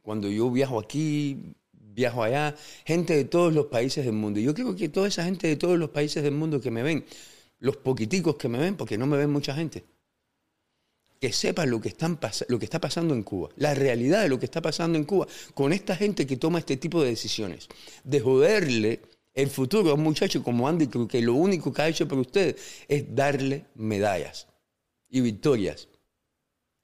cuando 0.00 0.30
yo 0.30 0.50
viajo 0.50 0.80
aquí, 0.80 1.54
viajo 1.70 2.22
allá, 2.22 2.56
gente 2.86 3.14
de 3.14 3.26
todos 3.26 3.52
los 3.52 3.66
países 3.66 4.06
del 4.06 4.14
mundo. 4.14 4.40
Yo 4.40 4.54
creo 4.54 4.74
que 4.74 4.88
toda 4.88 5.08
esa 5.08 5.24
gente 5.24 5.48
de 5.48 5.56
todos 5.56 5.78
los 5.78 5.90
países 5.90 6.22
del 6.22 6.32
mundo 6.32 6.58
que 6.58 6.70
me 6.70 6.82
ven, 6.82 7.04
los 7.62 7.76
poquiticos 7.76 8.34
que 8.34 8.48
me 8.48 8.58
ven, 8.58 8.76
porque 8.76 8.98
no 8.98 9.06
me 9.06 9.16
ven 9.16 9.30
mucha 9.30 9.54
gente, 9.54 9.84
que 11.20 11.32
sepan 11.32 11.70
lo 11.70 11.80
que, 11.80 11.94
lo 12.48 12.58
que 12.58 12.64
está 12.64 12.80
pasando 12.80 13.14
en 13.14 13.22
Cuba, 13.22 13.50
la 13.56 13.72
realidad 13.72 14.22
de 14.22 14.28
lo 14.28 14.40
que 14.40 14.46
está 14.46 14.60
pasando 14.60 14.98
en 14.98 15.04
Cuba, 15.04 15.28
con 15.54 15.72
esta 15.72 15.94
gente 15.94 16.26
que 16.26 16.36
toma 16.36 16.58
este 16.58 16.76
tipo 16.76 17.00
de 17.00 17.10
decisiones, 17.10 17.68
de 18.02 18.18
joderle 18.18 19.02
el 19.32 19.48
futuro 19.48 19.92
a 19.92 19.94
un 19.94 20.02
muchacho 20.02 20.42
como 20.42 20.66
Andy 20.66 20.88
Cruz, 20.88 21.08
que 21.08 21.22
lo 21.22 21.34
único 21.34 21.72
que 21.72 21.82
ha 21.82 21.88
hecho 21.88 22.08
por 22.08 22.18
ustedes 22.18 22.84
es 22.88 23.14
darle 23.14 23.66
medallas 23.76 24.48
y 25.08 25.20
victorias 25.20 25.88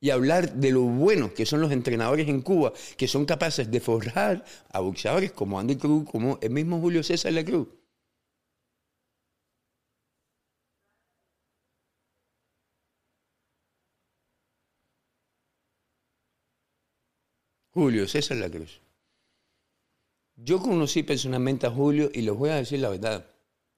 y 0.01 0.11
hablar 0.11 0.55
de 0.55 0.71
lo 0.71 0.83
bueno 0.83 1.35
que 1.35 1.45
son 1.45 1.61
los 1.61 1.73
entrenadores 1.73 2.29
en 2.29 2.41
Cuba, 2.41 2.73
que 2.97 3.09
son 3.09 3.25
capaces 3.25 3.69
de 3.69 3.81
forjar 3.81 4.45
a 4.71 4.79
boxeadores 4.79 5.33
como 5.33 5.59
Andy 5.59 5.75
Cruz, 5.75 6.09
como 6.09 6.38
el 6.41 6.51
mismo 6.51 6.81
Julio 6.81 7.03
César 7.03 7.33
La 7.33 7.45
Cruz. 7.45 7.67
Julio 17.72 18.07
César 18.09 18.37
La 18.38 18.50
Cruz. 18.50 18.81
Yo 20.37 20.61
conocí 20.61 21.02
personalmente 21.02 21.66
a 21.66 21.70
Julio 21.70 22.11
y 22.12 22.22
les 22.22 22.35
voy 22.35 22.50
a 22.50 22.57
decir 22.57 22.81
la 22.81 22.90
verdad. 22.90 23.26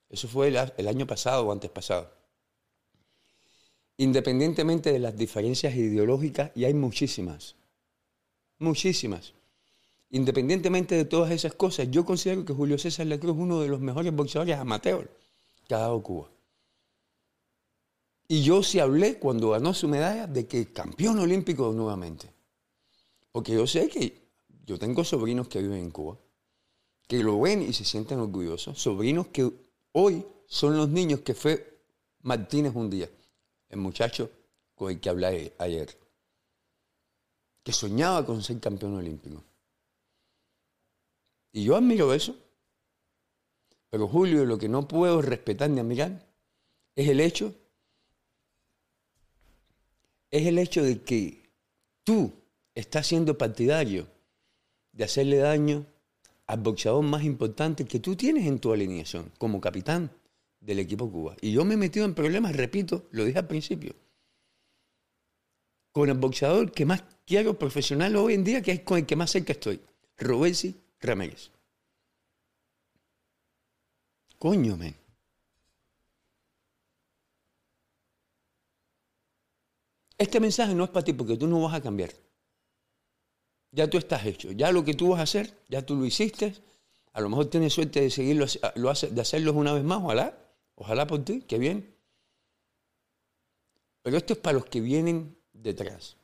Eso 0.08 0.28
fue 0.28 0.48
el, 0.48 0.88
año 0.88 1.06
pasado 1.06 1.46
o 1.46 1.52
antes 1.52 1.70
pasado 1.70 2.20
independientemente 4.00 4.94
de 4.94 4.98
las 4.98 5.14
diferencias 5.14 5.74
ideológicas, 5.76 6.52
y 6.54 6.64
hay 6.64 6.72
muchísimas, 6.72 7.54
muchísimas. 8.58 9.34
Independientemente 10.08 10.94
de 10.94 11.04
todas 11.04 11.30
esas 11.32 11.52
cosas, 11.52 11.90
yo 11.90 12.06
considero 12.06 12.46
que 12.46 12.54
Julio 12.54 12.78
César 12.78 13.06
La 13.08 13.20
Cruz 13.20 13.36
es 13.36 13.42
uno 13.42 13.60
de 13.60 13.68
los 13.68 13.78
mejores 13.78 14.14
boxeadores 14.14 14.56
amateur 14.56 15.10
que 15.68 15.74
ha 15.74 15.80
dado 15.80 16.02
Cuba. 16.02 16.30
Y 18.26 18.42
yo 18.42 18.62
sí 18.62 18.78
hablé 18.78 19.18
cuando 19.18 19.50
ganó 19.50 19.74
su 19.74 19.86
medalla 19.86 20.26
de 20.26 20.46
que 20.46 20.72
campeón 20.72 21.18
olímpico 21.18 21.70
nuevamente. 21.70 22.32
Porque 23.32 23.52
yo 23.52 23.66
sé 23.66 23.88
que 23.88 24.20
yo 24.64 24.78
tengo 24.78 25.04
sobrinos 25.04 25.48
que 25.48 25.60
viven 25.60 25.78
en 25.78 25.90
Cuba, 25.90 26.18
que 27.06 27.22
lo 27.22 27.40
ven 27.40 27.62
y 27.62 27.72
se 27.72 27.84
sienten 27.84 28.18
orgullosos. 28.18 28.80
Sobrinos 28.80 29.28
que 29.28 29.50
hoy 29.92 30.24
son 30.46 30.76
los 30.76 30.88
niños 30.88 31.20
que 31.20 31.34
fue 31.34 31.80
Martínez 32.22 32.74
un 32.74 32.90
día 32.90 33.08
el 33.68 33.78
muchacho 33.78 34.30
con 34.74 34.90
el 34.90 35.00
que 35.00 35.08
hablé 35.08 35.54
ayer, 35.58 35.96
que 37.62 37.72
soñaba 37.72 38.26
con 38.26 38.42
ser 38.42 38.60
campeón 38.60 38.96
olímpico. 38.96 39.42
Y 41.52 41.64
yo 41.64 41.76
admiro 41.76 42.12
eso. 42.12 42.36
Pero 43.90 44.06
Julio, 44.06 44.44
lo 44.44 44.56
que 44.56 44.68
no 44.68 44.86
puedo 44.86 45.20
respetar 45.20 45.68
ni 45.68 45.80
admirar 45.80 46.24
es 46.94 47.08
el 47.08 47.20
hecho, 47.20 47.52
es 50.30 50.46
el 50.46 50.58
hecho 50.58 50.82
de 50.82 51.02
que 51.02 51.50
tú 52.04 52.32
estás 52.80 53.06
siendo 53.06 53.38
partidario 53.38 54.08
de 54.92 55.04
hacerle 55.04 55.38
daño 55.38 55.86
al 56.46 56.60
boxeador 56.60 57.04
más 57.04 57.22
importante 57.22 57.84
que 57.84 58.00
tú 58.00 58.16
tienes 58.16 58.46
en 58.46 58.58
tu 58.58 58.72
alineación 58.72 59.30
como 59.38 59.60
capitán 59.60 60.10
del 60.60 60.80
equipo 60.80 61.10
Cuba. 61.10 61.36
Y 61.40 61.52
yo 61.52 61.64
me 61.64 61.74
he 61.74 61.76
metido 61.76 62.04
en 62.04 62.14
problemas, 62.14 62.56
repito, 62.56 63.06
lo 63.12 63.24
dije 63.24 63.38
al 63.38 63.46
principio, 63.46 63.94
con 65.92 66.08
el 66.08 66.18
boxeador 66.18 66.72
que 66.72 66.86
más 66.86 67.04
quiero 67.26 67.58
profesional 67.58 68.16
hoy 68.16 68.34
en 68.34 68.44
día, 68.44 68.62
que 68.62 68.72
es 68.72 68.80
con 68.80 68.98
el 68.98 69.06
que 69.06 69.16
más 69.16 69.30
cerca 69.30 69.52
estoy, 69.52 69.80
Robesi 70.18 70.74
Ramírez. 71.00 71.50
Coño, 74.38 74.76
men. 74.76 74.96
Este 80.16 80.38
mensaje 80.40 80.74
no 80.74 80.84
es 80.84 80.90
para 80.90 81.04
ti 81.04 81.12
porque 81.12 81.36
tú 81.36 81.46
no 81.46 81.62
vas 81.62 81.74
a 81.74 81.80
cambiar. 81.80 82.10
Ya 83.72 83.88
tú 83.88 83.98
estás 83.98 84.26
hecho. 84.26 84.52
Ya 84.52 84.72
lo 84.72 84.84
que 84.84 84.94
tú 84.94 85.10
vas 85.10 85.20
a 85.20 85.24
hacer, 85.24 85.58
ya 85.68 85.84
tú 85.84 85.96
lo 85.96 86.04
hiciste. 86.04 86.54
A 87.12 87.20
lo 87.20 87.28
mejor 87.28 87.46
tienes 87.46 87.72
suerte 87.72 88.00
de 88.00 88.10
seguirlo, 88.10 88.46
de 88.46 89.20
hacerlo 89.20 89.52
una 89.52 89.72
vez 89.72 89.84
más, 89.84 90.02
ojalá. 90.02 90.36
Ojalá 90.74 91.06
por 91.06 91.24
ti, 91.24 91.42
que 91.42 91.58
bien. 91.58 91.94
Pero 94.02 94.16
esto 94.16 94.32
es 94.32 94.38
para 94.38 94.54
los 94.54 94.66
que 94.66 94.80
vienen 94.80 95.36
detrás. 95.52 96.16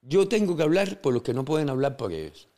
Yo 0.00 0.28
tengo 0.28 0.56
que 0.56 0.62
hablar 0.62 1.00
por 1.00 1.14
los 1.14 1.22
que 1.22 1.34
no 1.34 1.44
pueden 1.44 1.70
hablar 1.70 1.96
por 1.96 2.12
ellos 2.12 2.48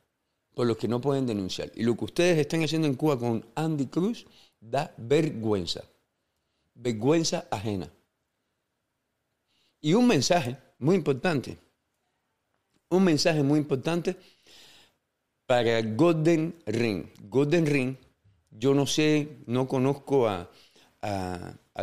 por 0.54 0.66
los 0.66 0.76
que 0.76 0.88
no 0.88 1.00
pueden 1.00 1.26
denunciar. 1.26 1.70
Y 1.74 1.84
lo 1.84 1.96
que 1.96 2.04
ustedes 2.04 2.38
están 2.38 2.62
haciendo 2.62 2.86
en 2.86 2.94
Cuba 2.94 3.18
con 3.18 3.44
Andy 3.54 3.86
Cruz 3.86 4.26
da 4.60 4.92
vergüenza, 4.98 5.84
vergüenza 6.74 7.46
ajena. 7.50 7.90
Y 9.80 9.94
un 9.94 10.06
mensaje 10.06 10.58
muy 10.78 10.96
importante, 10.96 11.56
un 12.90 13.04
mensaje 13.04 13.42
muy 13.42 13.58
importante 13.58 14.16
para 15.46 15.80
Golden 15.82 16.54
Ring. 16.66 17.06
Golden 17.28 17.66
Ring, 17.66 17.96
yo 18.50 18.74
no 18.74 18.86
sé, 18.86 19.38
no 19.46 19.66
conozco 19.66 20.28
a, 20.28 20.48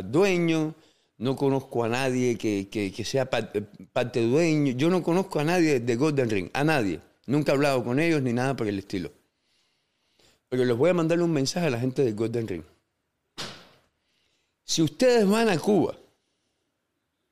dueño, 0.03 0.75
no 1.17 1.35
conozco 1.35 1.83
a 1.83 1.89
nadie 1.89 2.37
que, 2.37 3.03
sea 3.03 3.29
parte, 3.29 3.61
parte, 3.61 4.21
dueño, 4.21 4.73
yo 4.73 4.89
no 4.89 5.01
conozco 5.01 5.39
a 5.39 5.43
nadie 5.43 5.79
de 5.79 5.95
Golden 5.95 6.29
Ring, 6.29 6.49
a 6.53 6.63
nadie. 6.63 7.01
Nunca 7.25 7.51
he 7.51 7.55
hablado 7.55 7.83
con 7.83 7.99
ellos 7.99 8.21
ni 8.21 8.31
nada 8.31 8.55
por 8.55 8.67
el 8.67 8.79
estilo. 8.79 9.11
Pero 10.49 10.63
les 10.63 10.77
voy 10.77 10.89
a 10.89 10.93
mandar 10.93 11.21
un 11.21 11.31
mensaje 11.31 11.67
a 11.67 11.69
la 11.69 11.79
gente 11.79 12.03
de 12.03 12.13
Golden 12.13 12.47
Ring. 12.47 12.63
Si 14.63 14.81
ustedes 14.81 15.27
van 15.27 15.49
a 15.49 15.57
Cuba, 15.57 15.97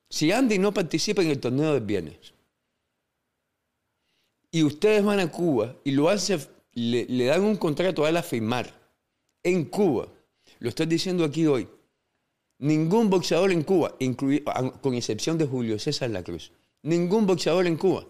si 0.09 0.31
Andy 0.31 0.59
no 0.59 0.73
participa 0.73 1.21
en 1.21 1.29
el 1.29 1.39
torneo 1.39 1.73
de 1.73 1.79
viernes, 1.79 2.34
y 4.55 4.63
ustedes 4.63 5.03
van 5.03 5.19
a 5.19 5.29
Cuba 5.29 5.75
y 5.83 5.91
lo 5.91 6.07
hacen, 6.07 6.39
le, 6.71 7.25
dan 7.25 7.43
un 7.43 7.57
contrato 7.57 8.05
a 8.05 8.09
él 8.09 8.15
a 8.15 8.23
firmar 8.23 8.73
en 9.43 9.65
Cuba, 9.65 10.07
lo 10.59 10.69
estoy 10.69 10.85
diciendo 10.85 11.25
aquí 11.25 11.45
hoy, 11.45 11.67
ningún 12.59 13.09
boxeador 13.09 13.51
en 13.51 13.63
Cuba, 13.63 13.97
con 14.81 14.93
excepción 14.93 15.37
de 15.37 15.45
Julio 15.45 15.77
César 15.77 16.09
La 16.09 16.23
Cruz, 16.23 16.53
ningún 16.83 17.27
boxeador 17.27 17.67
en 17.67 17.75
Cuba 17.75 18.07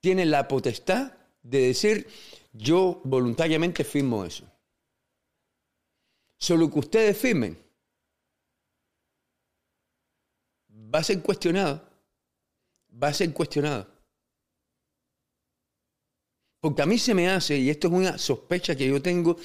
tiene 0.00 0.24
la 0.24 0.48
potestad 0.48 1.12
de 1.42 1.66
decir, 1.66 2.08
yo 2.54 3.02
voluntariamente 3.04 3.84
firmo 3.84 4.24
eso. 4.24 4.46
Solo 6.38 6.70
que 6.70 6.78
ustedes 6.78 7.18
firmen 7.18 7.58
va 10.72 11.00
a 11.00 11.04
ser 11.04 11.20
cuestionado. 11.20 11.86
Va 12.90 13.08
a 13.08 13.14
ser 13.14 13.34
cuestionado. 13.34 13.92
Porque 16.62 16.80
a 16.80 16.86
mí 16.86 16.96
se 16.96 17.12
me 17.12 17.28
hace, 17.28 17.58
y 17.58 17.70
esto 17.70 17.88
es 17.88 17.92
una 17.92 18.18
sospecha 18.18 18.76
que 18.76 18.86
yo 18.86 19.02
tengo, 19.02 19.36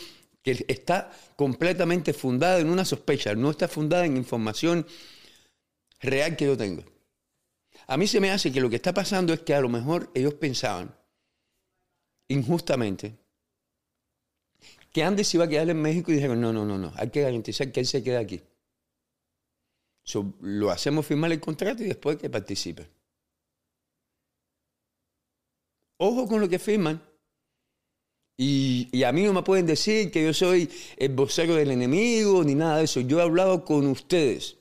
que 0.43 0.63
está 0.67 1.11
completamente 1.35 2.13
fundada 2.13 2.59
en 2.59 2.69
una 2.69 2.85
sospecha, 2.85 3.33
no 3.33 3.49
está 3.49 3.67
fundada 3.67 4.05
en 4.05 4.17
información 4.17 4.85
real 5.99 6.37
que 6.37 6.45
yo 6.45 6.55
tengo. 6.55 6.83
A 7.87 7.97
mí 7.97 8.05
se 8.05 8.19
me 8.19 8.29
hace 8.29 8.51
que 8.51 8.61
lo 8.61 8.69
que 8.69 8.75
está 8.75 8.93
pasando 8.93 9.33
es 9.33 9.39
que 9.39 9.55
a 9.55 9.61
lo 9.61 9.67
mejor 9.67 10.11
ellos 10.13 10.35
pensaban, 10.35 10.95
injustamente, 12.27 13.17
que 14.93 15.03
Andy 15.03 15.23
se 15.23 15.37
iba 15.37 15.45
a 15.45 15.49
quedar 15.49 15.71
en 15.71 15.81
México 15.81 16.11
y 16.11 16.15
dijeron, 16.15 16.39
no, 16.39 16.53
no, 16.53 16.65
no, 16.65 16.77
no, 16.77 16.93
hay 16.97 17.09
que 17.09 17.21
garantizar 17.21 17.71
que 17.71 17.79
él 17.79 17.87
se 17.87 18.03
quede 18.03 18.17
aquí. 18.17 18.43
lo 20.41 20.69
hacemos 20.69 21.03
firmar 21.03 21.31
el 21.31 21.39
contrato 21.39 21.81
y 21.81 21.87
después 21.87 22.17
que 22.17 22.29
participe. 22.29 22.87
Ojo 25.97 26.27
con 26.27 26.39
lo 26.39 26.47
que 26.47 26.59
firman. 26.59 27.06
Y, 28.39 29.03
a 29.03 29.11
mí 29.11 29.23
no 29.23 29.33
me 29.33 29.41
pueden 29.41 29.65
decir 29.65 30.11
que 30.11 30.23
yo 30.23 30.31
soy 30.31 30.69
el 30.97 31.13
vocero 31.13 31.55
del 31.55 31.71
enemigo 31.71 32.43
ni 32.43 32.53
nada 32.53 32.77
de 32.77 32.83
eso. 32.83 33.01
Yo 33.01 33.19
he 33.19 33.23
hablado 33.23 33.65
con 33.65 33.87
ustedes 33.87 34.57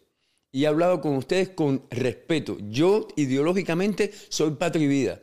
y 0.51 0.65
he 0.65 0.67
hablado 0.67 1.03
con 1.03 1.17
ustedes 1.17 1.51
con 1.51 1.83
respeto. 1.91 2.57
Yo 2.71 3.07
ideológicamente 3.17 4.11
soy 4.31 4.53
patria 4.53 4.87
y 4.87 4.89
vida. 4.89 5.21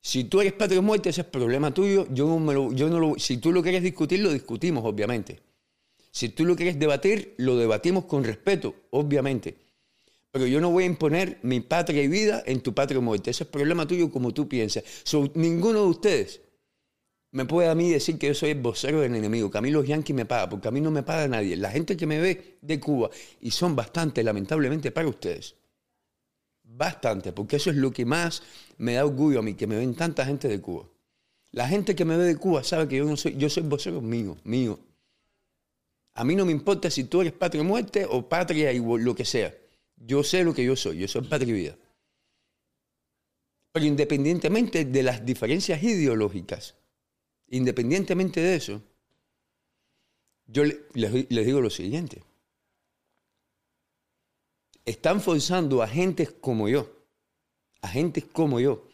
Si 0.00 0.24
tú 0.24 0.40
eres 0.40 0.54
patria 0.54 0.80
o 0.80 0.82
muerte, 0.82 1.10
ese 1.10 1.20
es 1.20 1.26
problema 1.28 1.72
tuyo. 1.72 2.08
Yo 2.10 2.26
no, 2.26 2.40
me 2.40 2.52
lo, 2.52 2.72
yo 2.72 2.88
no 2.88 2.98
lo, 2.98 3.18
si 3.18 3.36
tú 3.36 3.52
lo 3.52 3.62
quieres 3.62 3.82
discutir, 3.82 4.20
lo 4.20 4.32
discutimos, 4.32 4.84
obviamente. 4.84 5.40
Si 6.10 6.30
tú 6.30 6.44
lo 6.44 6.56
quieres 6.56 6.80
debatir, 6.80 7.34
lo 7.36 7.56
debatimos 7.56 8.06
con 8.06 8.24
respeto, 8.24 8.74
obviamente. 8.90 9.54
Pero 10.32 10.46
yo 10.46 10.60
no 10.60 10.70
voy 10.70 10.84
a 10.84 10.86
imponer 10.88 11.38
mi 11.42 11.60
patria 11.60 12.02
y 12.02 12.08
vida 12.08 12.42
en 12.44 12.60
tu 12.60 12.74
patria 12.74 12.98
o 12.98 13.02
muerte. 13.02 13.30
Ese 13.30 13.44
es 13.44 13.50
problema 13.50 13.86
tuyo 13.86 14.10
como 14.10 14.34
tú 14.34 14.48
piensas. 14.48 14.82
ninguno 15.34 15.82
de 15.82 15.86
ustedes 15.86 16.40
me 17.30 17.44
puede 17.44 17.68
a 17.68 17.74
mí 17.74 17.90
decir 17.90 18.18
que 18.18 18.28
yo 18.28 18.34
soy 18.34 18.50
el 18.50 18.60
vocero 18.60 19.00
del 19.00 19.14
enemigo, 19.14 19.50
que 19.50 19.58
a 19.58 19.60
mí 19.60 19.70
los 19.70 19.86
yanquis 19.86 20.16
me 20.16 20.24
pagan, 20.24 20.48
porque 20.48 20.68
a 20.68 20.70
mí 20.70 20.80
no 20.80 20.90
me 20.90 21.02
paga 21.02 21.28
nadie. 21.28 21.56
La 21.56 21.70
gente 21.70 21.96
que 21.96 22.06
me 22.06 22.18
ve 22.20 22.58
de 22.60 22.80
Cuba, 22.80 23.10
y 23.40 23.50
son 23.50 23.76
bastante, 23.76 24.22
lamentablemente, 24.22 24.90
para 24.90 25.08
ustedes. 25.08 25.54
Bastante, 26.62 27.32
porque 27.32 27.56
eso 27.56 27.70
es 27.70 27.76
lo 27.76 27.90
que 27.90 28.04
más 28.04 28.42
me 28.78 28.94
da 28.94 29.04
orgullo 29.04 29.40
a 29.40 29.42
mí, 29.42 29.54
que 29.54 29.66
me 29.66 29.76
ven 29.76 29.94
tanta 29.94 30.24
gente 30.24 30.48
de 30.48 30.60
Cuba. 30.60 30.88
La 31.50 31.68
gente 31.68 31.94
que 31.94 32.04
me 32.04 32.16
ve 32.16 32.24
de 32.24 32.36
Cuba 32.36 32.62
sabe 32.62 32.88
que 32.88 32.96
yo 32.96 33.04
no 33.04 33.16
soy, 33.16 33.36
yo 33.36 33.48
soy 33.48 33.62
vocero 33.64 34.00
mío, 34.00 34.36
mío. 34.44 34.78
A 36.14 36.24
mí 36.24 36.34
no 36.34 36.44
me 36.44 36.52
importa 36.52 36.90
si 36.90 37.04
tú 37.04 37.20
eres 37.20 37.32
patria 37.32 37.62
muerte 37.62 38.06
o 38.08 38.28
patria 38.28 38.72
y 38.72 38.80
lo 38.80 39.14
que 39.14 39.24
sea. 39.24 39.54
Yo 39.96 40.22
sé 40.22 40.44
lo 40.44 40.54
que 40.54 40.64
yo 40.64 40.76
soy, 40.76 40.98
yo 40.98 41.08
soy 41.08 41.22
patria 41.22 41.54
vida. 41.54 41.76
Pero 43.72 43.86
independientemente 43.86 44.84
de 44.84 45.02
las 45.02 45.24
diferencias 45.24 45.82
ideológicas, 45.82 46.74
Independientemente 47.50 48.40
de 48.40 48.56
eso, 48.56 48.82
yo 50.46 50.64
les, 50.64 51.12
digo 51.28 51.60
lo 51.60 51.70
siguiente. 51.70 52.22
Están 54.84 55.20
forzando 55.20 55.82
a 55.82 55.88
gentes 55.88 56.32
como 56.40 56.68
yo, 56.68 56.90
a 57.82 57.88
gentes 57.88 58.24
como 58.24 58.58
yo, 58.58 58.88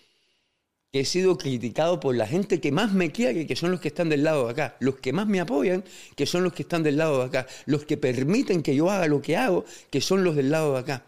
que 0.93 1.01
he 1.01 1.05
sido 1.05 1.39
criticado 1.39 2.01
por 2.01 2.17
la 2.17 2.27
gente 2.27 2.61
que 2.61 2.73
más 2.73 2.93
me 2.93 3.13
quiere, 3.13 3.47
que 3.47 3.57
son 3.57 3.71
los 3.71 3.81
que 3.81 3.89
están 3.89 4.09
del 4.09 4.25
lado 4.25 4.47
de 4.47 4.53
acá, 4.53 4.77
los 4.81 4.97
que 4.97 5.13
más 5.13 5.27
me 5.27 5.41
apoyan, 5.41 5.85
que 6.17 6.27
son 6.27 6.43
los 6.43 6.53
que 6.53 6.63
están 6.63 6.83
del 6.83 6.97
lado 6.97 7.19
de 7.19 7.25
acá, 7.27 7.47
los 7.67 7.85
que 7.85 7.97
permiten 7.97 8.63
que 8.63 8.75
yo 8.75 8.91
haga 8.91 9.07
lo 9.07 9.23
que 9.23 9.37
hago, 9.37 9.65
que 9.91 10.01
son 10.01 10.25
los 10.25 10.35
del 10.35 10.51
lado 10.51 10.73
de 10.75 10.81
acá, 10.81 11.07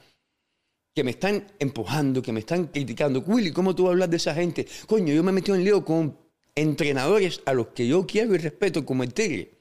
que 0.95 1.05
me 1.05 1.11
están 1.11 1.53
empujando, 1.59 2.23
que 2.23 2.33
me 2.33 2.41
están 2.41 2.67
criticando. 2.67 3.21
Willy, 3.21 3.53
¿cómo 3.53 3.75
tú 3.75 3.89
hablas 3.89 4.11
de 4.11 4.17
esa 4.17 4.35
gente? 4.35 4.67
Coño, 4.87 5.13
yo 5.13 5.23
me 5.25 5.33
metí 5.33 5.51
en 5.51 5.65
lío 5.65 5.85
con 5.85 6.26
entrenadores 6.57 7.43
a 7.45 7.53
los 7.53 7.69
que 7.69 7.87
yo 7.87 8.07
quiero 8.07 8.35
y 8.35 8.39
respeto 8.39 8.85
como 8.85 9.05
el 9.05 9.15
Tigre. 9.15 9.53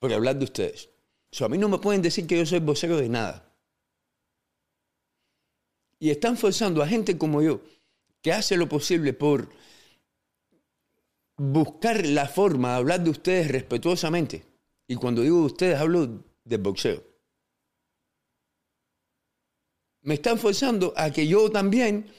Por 0.00 0.12
hablar 0.12 0.36
de 0.36 0.44
ustedes. 0.44 0.88
a 1.40 1.48
mí 1.48 1.58
no 1.58 1.68
me 1.68 1.78
pueden 1.78 2.02
decir 2.02 2.26
que 2.26 2.38
yo 2.38 2.46
soy 2.46 2.58
vocero 2.58 2.96
de 2.96 3.08
nada. 3.08 3.48
Y 6.00 6.10
están 6.10 6.36
forzando 6.36 6.82
a 6.82 6.88
gente 6.88 7.16
como 7.16 7.42
yo, 7.42 7.60
que 8.22 8.32
hace 8.32 8.56
lo 8.56 8.68
posible 8.68 9.12
por 9.12 9.50
buscar 11.36 12.04
la 12.04 12.26
forma 12.26 12.70
de 12.70 12.76
hablar 12.76 13.04
de 13.04 13.10
ustedes 13.10 13.48
respetuosamente. 13.48 14.44
Y 14.88 14.96
cuando 14.96 15.22
digo 15.22 15.40
de 15.40 15.46
ustedes, 15.46 15.78
hablo 15.78 16.24
del 16.44 16.60
boxeo. 16.60 17.04
Me 20.00 20.14
están 20.14 20.38
forzando 20.38 20.92
a 20.96 21.12
que 21.12 21.28
yo 21.28 21.50
también 21.50 22.10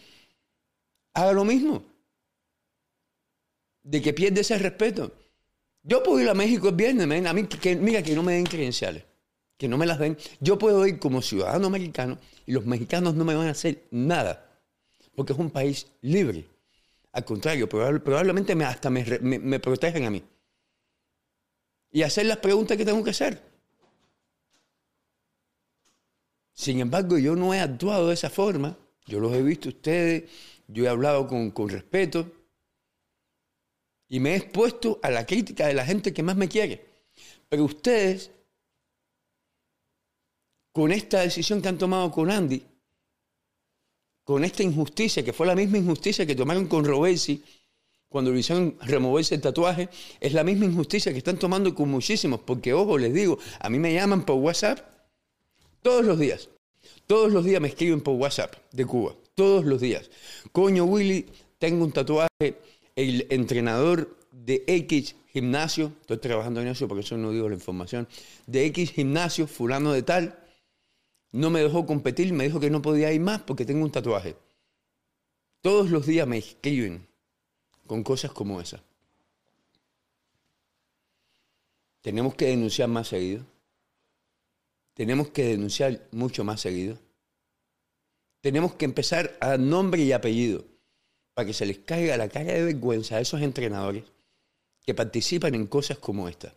haga 1.13 1.33
lo 1.33 1.43
mismo 1.43 1.92
de 3.83 4.01
que 4.01 4.13
pierde 4.13 4.41
ese 4.41 4.57
respeto. 4.57 5.11
Yo 5.83 6.01
puedo 6.01 6.21
ir 6.21 6.29
a 6.29 6.33
México 6.33 6.69
el 6.69 6.75
viernes, 6.75 7.25
a 7.25 7.33
mí 7.33 7.45
que, 7.47 7.75
mira 7.75 8.01
que 8.01 8.15
no 8.15 8.23
me 8.23 8.33
den 8.33 8.45
credenciales. 8.45 9.03
que 9.57 9.67
no 9.67 9.77
me 9.77 9.85
las 9.85 9.99
den. 9.99 10.17
Yo 10.39 10.57
puedo 10.57 10.85
ir 10.87 10.99
como 10.99 11.21
ciudadano 11.21 11.67
americano 11.67 12.17
y 12.45 12.53
los 12.53 12.65
mexicanos 12.65 13.15
no 13.15 13.23
me 13.23 13.35
van 13.35 13.47
a 13.47 13.51
hacer 13.51 13.83
nada, 13.91 14.61
porque 15.15 15.33
es 15.33 15.39
un 15.39 15.51
país 15.51 15.87
libre. 16.01 16.45
Al 17.11 17.23
contrario, 17.23 17.69
probablemente 17.69 18.55
me, 18.55 18.65
hasta 18.65 18.89
me, 18.89 19.05
me 19.19 19.59
protegen 19.59 20.05
a 20.05 20.09
mí. 20.09 20.23
Y 21.91 22.01
hacer 22.01 22.25
las 22.25 22.37
preguntas 22.37 22.75
que 22.75 22.85
tengo 22.85 23.03
que 23.03 23.11
hacer. 23.11 23.41
Sin 26.53 26.79
embargo, 26.79 27.17
yo 27.17 27.35
no 27.35 27.53
he 27.53 27.59
actuado 27.59 28.07
de 28.07 28.15
esa 28.15 28.29
forma. 28.29 28.77
Yo 29.05 29.19
los 29.19 29.33
he 29.33 29.41
visto 29.43 29.69
ustedes, 29.69 30.23
yo 30.67 30.85
he 30.85 30.87
hablado 30.87 31.27
con, 31.27 31.51
con 31.51 31.69
respeto 31.69 32.31
y 34.09 34.19
me 34.19 34.33
he 34.33 34.35
expuesto 34.37 34.99
a 35.01 35.09
la 35.09 35.25
crítica 35.25 35.67
de 35.67 35.73
la 35.73 35.85
gente 35.85 36.13
que 36.13 36.23
más 36.23 36.35
me 36.35 36.47
quiere. 36.47 36.85
Pero 37.49 37.65
ustedes, 37.65 38.31
con 40.71 40.91
esta 40.91 41.21
decisión 41.21 41.61
que 41.61 41.69
han 41.69 41.77
tomado 41.77 42.11
con 42.11 42.31
Andy, 42.31 42.63
con 44.23 44.43
esta 44.43 44.63
injusticia, 44.63 45.23
que 45.23 45.33
fue 45.33 45.45
la 45.45 45.55
misma 45.55 45.77
injusticia 45.77 46.25
que 46.25 46.35
tomaron 46.35 46.67
con 46.67 46.85
Robesi 46.85 47.43
cuando 48.07 48.31
le 48.31 48.39
hicieron 48.39 48.77
removerse 48.81 49.35
el 49.35 49.41
tatuaje, 49.41 49.89
es 50.19 50.33
la 50.33 50.43
misma 50.43 50.65
injusticia 50.65 51.11
que 51.11 51.17
están 51.17 51.37
tomando 51.37 51.73
con 51.73 51.89
muchísimos, 51.89 52.39
porque 52.41 52.73
ojo, 52.73 52.97
les 52.97 53.13
digo, 53.13 53.39
a 53.59 53.69
mí 53.69 53.79
me 53.79 53.93
llaman 53.93 54.23
por 54.25 54.35
WhatsApp 54.35 54.79
todos 55.81 56.05
los 56.05 56.19
días. 56.19 56.49
Todos 57.07 57.31
los 57.31 57.43
días 57.43 57.61
me 57.61 57.67
escriben 57.67 58.01
por 58.01 58.15
WhatsApp 58.15 58.55
de 58.71 58.85
Cuba. 58.85 59.15
Todos 59.35 59.65
los 59.65 59.81
días. 59.81 60.09
Coño, 60.51 60.85
Willy, 60.85 61.25
tengo 61.57 61.83
un 61.83 61.91
tatuaje. 61.91 62.29
El 62.95 63.27
entrenador 63.29 64.17
de 64.31 64.63
X 64.67 65.15
gimnasio, 65.27 65.93
estoy 66.01 66.17
trabajando 66.19 66.61
en 66.61 66.67
eso 66.67 66.87
porque 66.87 67.01
eso 67.01 67.17
no 67.17 67.31
digo 67.31 67.49
la 67.49 67.55
información, 67.55 68.07
de 68.45 68.65
X 68.67 68.91
gimnasio, 68.91 69.47
fulano 69.47 69.91
de 69.91 70.03
tal, 70.03 70.39
no 71.31 71.49
me 71.49 71.61
dejó 71.61 71.85
competir, 71.85 72.31
me 72.33 72.43
dijo 72.43 72.59
que 72.59 72.69
no 72.69 72.81
podía 72.81 73.11
ir 73.11 73.21
más 73.21 73.41
porque 73.41 73.65
tengo 73.65 73.83
un 73.83 73.91
tatuaje. 73.91 74.35
Todos 75.61 75.89
los 75.89 76.05
días 76.05 76.27
me 76.27 76.37
escriben 76.37 77.07
con 77.87 78.03
cosas 78.03 78.31
como 78.31 78.61
esa. 78.61 78.83
Tenemos 82.01 82.35
que 82.35 82.45
denunciar 82.45 82.89
más 82.89 83.07
seguido. 83.07 83.45
Tenemos 84.93 85.29
que 85.29 85.45
denunciar 85.45 86.07
mucho 86.11 86.43
más 86.43 86.61
seguido. 86.61 86.99
Tenemos 88.41 88.75
que 88.75 88.85
empezar 88.85 89.35
a 89.39 89.57
nombre 89.57 90.03
y 90.03 90.11
apellido 90.11 90.65
para 91.33 91.45
que 91.45 91.53
se 91.53 91.65
les 91.65 91.79
caiga 91.79 92.17
la 92.17 92.29
cara 92.29 92.53
de 92.53 92.63
vergüenza 92.63 93.17
a 93.17 93.21
esos 93.21 93.41
entrenadores 93.41 94.03
que 94.85 94.93
participan 94.93 95.55
en 95.55 95.67
cosas 95.67 95.97
como 95.97 96.27
esta. 96.27 96.53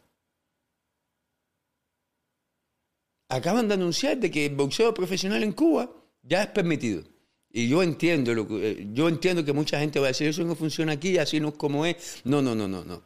Acaban 3.29 3.69
de 3.69 3.75
anunciar 3.75 4.19
de 4.19 4.31
que 4.31 4.47
el 4.47 4.55
boxeo 4.55 4.95
profesional 4.95 5.43
en 5.43 5.53
Cuba 5.53 5.91
ya 6.23 6.43
es 6.43 6.49
permitido. 6.49 7.03
Y 7.51 7.69
yo 7.69 7.83
entiendo, 7.83 8.35
lo 8.35 8.47
que, 8.47 8.71
eh, 8.71 8.87
yo 8.93 9.09
entiendo 9.09 9.45
que 9.45 9.53
mucha 9.53 9.81
gente 9.81 9.99
va 9.99 10.07
a 10.07 10.09
decir, 10.09 10.29
eso 10.29 10.45
no 10.45 10.55
funciona 10.55 10.93
aquí, 10.93 11.19
así 11.19 11.41
no 11.41 11.49
es 11.49 11.55
como 11.55 11.87
es. 11.87 12.21
No, 12.25 12.43
no, 12.43 12.55
no, 12.55 12.69
no, 12.69 12.85
no. 12.85 13.03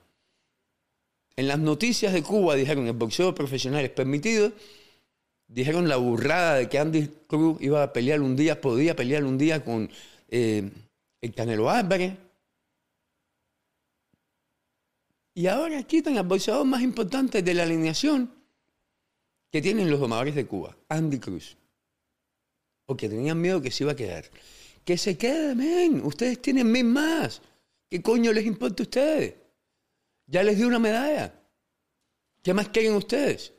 En 1.36 1.48
las 1.48 1.58
noticias 1.58 2.12
de 2.12 2.22
Cuba 2.22 2.54
dijeron, 2.54 2.86
el 2.86 2.92
boxeo 2.92 3.34
profesional 3.34 3.84
es 3.84 3.90
permitido 3.90 4.52
dijeron 5.50 5.88
la 5.88 5.96
burrada 5.96 6.54
de 6.56 6.68
que 6.68 6.78
Andy 6.78 7.08
Cruz 7.26 7.58
iba 7.60 7.82
a 7.82 7.92
pelear 7.92 8.20
un 8.20 8.36
día, 8.36 8.60
podía 8.60 8.94
pelear 8.96 9.24
un 9.24 9.36
día 9.36 9.64
con 9.64 9.90
eh, 10.28 10.70
el 11.20 11.34
Canelo 11.34 11.70
Álvarez. 11.70 12.16
Y 15.34 15.46
ahora 15.46 15.82
quitan 15.84 16.18
al 16.18 16.26
boxeador 16.26 16.66
más 16.66 16.82
importante 16.82 17.42
de 17.42 17.54
la 17.54 17.62
alineación 17.62 18.34
que 19.50 19.62
tienen 19.62 19.90
los 19.90 20.00
domadores 20.00 20.34
de 20.34 20.46
Cuba, 20.46 20.76
Andy 20.88 21.18
Cruz. 21.18 21.56
Porque 22.86 23.08
tenían 23.08 23.40
miedo 23.40 23.62
que 23.62 23.70
se 23.70 23.84
iba 23.84 23.92
a 23.92 23.96
quedar. 23.96 24.24
Que 24.84 24.98
se 24.98 25.16
quede, 25.16 25.54
men. 25.54 26.04
Ustedes 26.04 26.42
tienen 26.42 26.70
mil 26.70 26.84
más. 26.84 27.40
¿Qué 27.88 28.02
coño 28.02 28.32
les 28.32 28.46
importa 28.46 28.82
a 28.82 28.84
ustedes? 28.84 29.34
Ya 30.26 30.42
les 30.42 30.56
dio 30.56 30.66
una 30.66 30.78
medalla. 30.78 31.34
¿Qué 32.42 32.54
más 32.54 32.68
quieren 32.68 32.94
ustedes? 32.94 33.52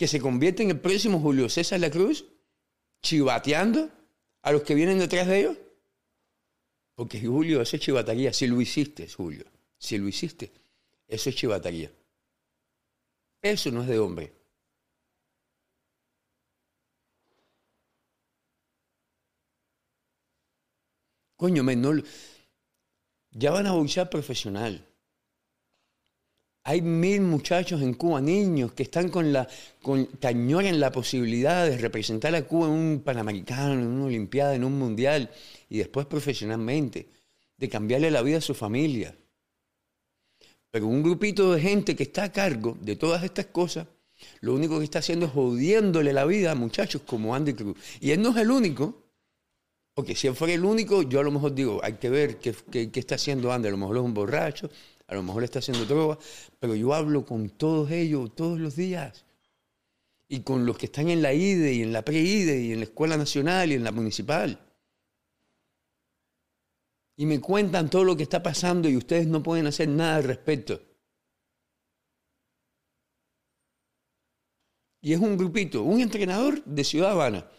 que 0.00 0.08
se 0.08 0.18
convierte 0.18 0.62
en 0.62 0.70
el 0.70 0.80
próximo 0.80 1.20
Julio 1.20 1.50
César 1.50 1.78
La 1.78 1.90
Cruz, 1.90 2.24
chivateando 3.02 3.90
a 4.42 4.52
los 4.52 4.62
que 4.62 4.74
vienen 4.74 4.98
detrás 4.98 5.26
de 5.26 5.40
ellos? 5.40 5.56
Porque 6.94 7.20
Julio, 7.20 7.62
eso 7.62 7.76
es 7.76 7.82
chivataría. 7.82 8.32
Si 8.32 8.46
lo 8.46 8.60
hiciste, 8.60 9.08
Julio, 9.08 9.44
si 9.78 9.98
lo 9.98 10.08
hiciste, 10.08 10.52
eso 11.08 11.30
es 11.30 11.36
chivataría. 11.36 11.90
Eso 13.42 13.70
no 13.70 13.82
es 13.82 13.88
de 13.88 13.98
hombre. 13.98 14.32
Coño, 21.36 21.62
men, 21.64 21.80
no, 21.80 21.92
ya 23.30 23.50
van 23.50 23.66
a 23.66 23.72
boxear 23.72 24.10
profesional. 24.10 24.86
Hay 26.62 26.82
mil 26.82 27.22
muchachos 27.22 27.80
en 27.80 27.94
Cuba, 27.94 28.20
niños, 28.20 28.72
que 28.72 28.82
están 28.82 29.08
con 29.08 29.32
la, 29.32 29.48
con, 29.80 30.08
en 30.20 30.80
la 30.80 30.92
posibilidad 30.92 31.66
de 31.66 31.78
representar 31.78 32.34
a 32.34 32.46
Cuba 32.46 32.66
en 32.66 32.72
un 32.72 33.02
Panamericano, 33.02 33.72
en 33.72 33.86
una 33.86 34.04
Olimpiada, 34.06 34.54
en 34.54 34.64
un 34.64 34.78
Mundial, 34.78 35.30
y 35.70 35.78
después 35.78 36.06
profesionalmente, 36.06 37.08
de 37.56 37.68
cambiarle 37.68 38.10
la 38.10 38.20
vida 38.22 38.38
a 38.38 38.42
su 38.42 38.54
familia. 38.54 39.16
Pero 40.70 40.86
un 40.86 41.02
grupito 41.02 41.52
de 41.52 41.60
gente 41.60 41.96
que 41.96 42.04
está 42.04 42.24
a 42.24 42.32
cargo 42.32 42.76
de 42.80 42.94
todas 42.94 43.24
estas 43.24 43.46
cosas, 43.46 43.86
lo 44.42 44.54
único 44.54 44.78
que 44.78 44.84
está 44.84 44.98
haciendo 44.98 45.26
es 45.26 45.32
jodiéndole 45.32 46.12
la 46.12 46.26
vida 46.26 46.52
a 46.52 46.54
muchachos 46.54 47.02
como 47.06 47.34
Andy 47.34 47.54
Cruz. 47.54 47.76
Y 48.00 48.10
él 48.10 48.20
no 48.20 48.30
es 48.30 48.36
el 48.36 48.50
único, 48.50 49.02
porque 49.94 50.14
si 50.14 50.26
él 50.26 50.34
fuera 50.34 50.52
el 50.52 50.64
único, 50.64 51.02
yo 51.02 51.20
a 51.20 51.22
lo 51.22 51.30
mejor 51.30 51.54
digo, 51.54 51.80
hay 51.82 51.94
que 51.94 52.10
ver 52.10 52.38
qué, 52.38 52.54
qué 52.90 53.00
está 53.00 53.14
haciendo 53.14 53.50
Andy, 53.50 53.68
a 53.68 53.70
lo 53.70 53.78
mejor 53.78 53.96
es 53.96 54.02
un 54.02 54.14
borracho, 54.14 54.70
a 55.10 55.14
lo 55.16 55.24
mejor 55.24 55.42
está 55.42 55.58
haciendo 55.58 55.84
droga, 55.86 56.18
pero 56.60 56.76
yo 56.76 56.94
hablo 56.94 57.26
con 57.26 57.50
todos 57.50 57.90
ellos 57.90 58.32
todos 58.36 58.60
los 58.60 58.76
días. 58.76 59.24
Y 60.28 60.40
con 60.40 60.64
los 60.64 60.78
que 60.78 60.86
están 60.86 61.10
en 61.10 61.20
la 61.20 61.34
IDE 61.34 61.72
y 61.72 61.82
en 61.82 61.92
la 61.92 62.04
pre-IDE 62.04 62.62
y 62.62 62.72
en 62.72 62.78
la 62.78 62.84
Escuela 62.84 63.16
Nacional 63.16 63.72
y 63.72 63.74
en 63.74 63.82
la 63.82 63.90
Municipal. 63.90 64.60
Y 67.16 67.26
me 67.26 67.40
cuentan 67.40 67.90
todo 67.90 68.04
lo 68.04 68.16
que 68.16 68.22
está 68.22 68.40
pasando 68.40 68.88
y 68.88 68.96
ustedes 68.96 69.26
no 69.26 69.42
pueden 69.42 69.66
hacer 69.66 69.88
nada 69.88 70.16
al 70.16 70.24
respecto. 70.24 70.80
Y 75.02 75.12
es 75.12 75.18
un 75.18 75.36
grupito, 75.36 75.82
un 75.82 76.00
entrenador 76.00 76.64
de 76.64 76.84
Ciudad 76.84 77.10
Habana, 77.10 77.50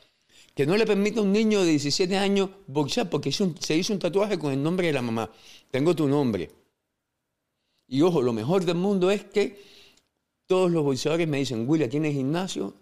que 0.55 0.65
no 0.65 0.77
le 0.77 0.85
permite 0.85 1.19
a 1.19 1.23
un 1.23 1.33
niño 1.33 1.63
de 1.63 1.71
17 1.71 2.17
años 2.17 2.49
boxear 2.67 3.09
porque 3.09 3.33
se 3.33 3.75
hizo 3.75 3.91
un 3.91 3.99
tatuaje 3.99 4.39
con 4.39 4.53
el 4.53 4.63
nombre 4.63 4.87
de 4.87 4.93
la 4.93 5.01
mamá. 5.01 5.29
Tengo 5.69 5.93
tu 5.93 6.07
nombre. 6.07 6.60
Y 7.91 8.03
ojo, 8.03 8.21
lo 8.21 8.31
mejor 8.31 8.63
del 8.63 8.77
mundo 8.77 9.11
es 9.11 9.25
que 9.25 9.61
todos 10.47 10.71
los 10.71 10.81
boxeadores 10.81 11.27
me 11.27 11.39
dicen, 11.39 11.67
William, 11.67 11.89
¿tienes 11.89 12.13
gimnasio? 12.13 12.73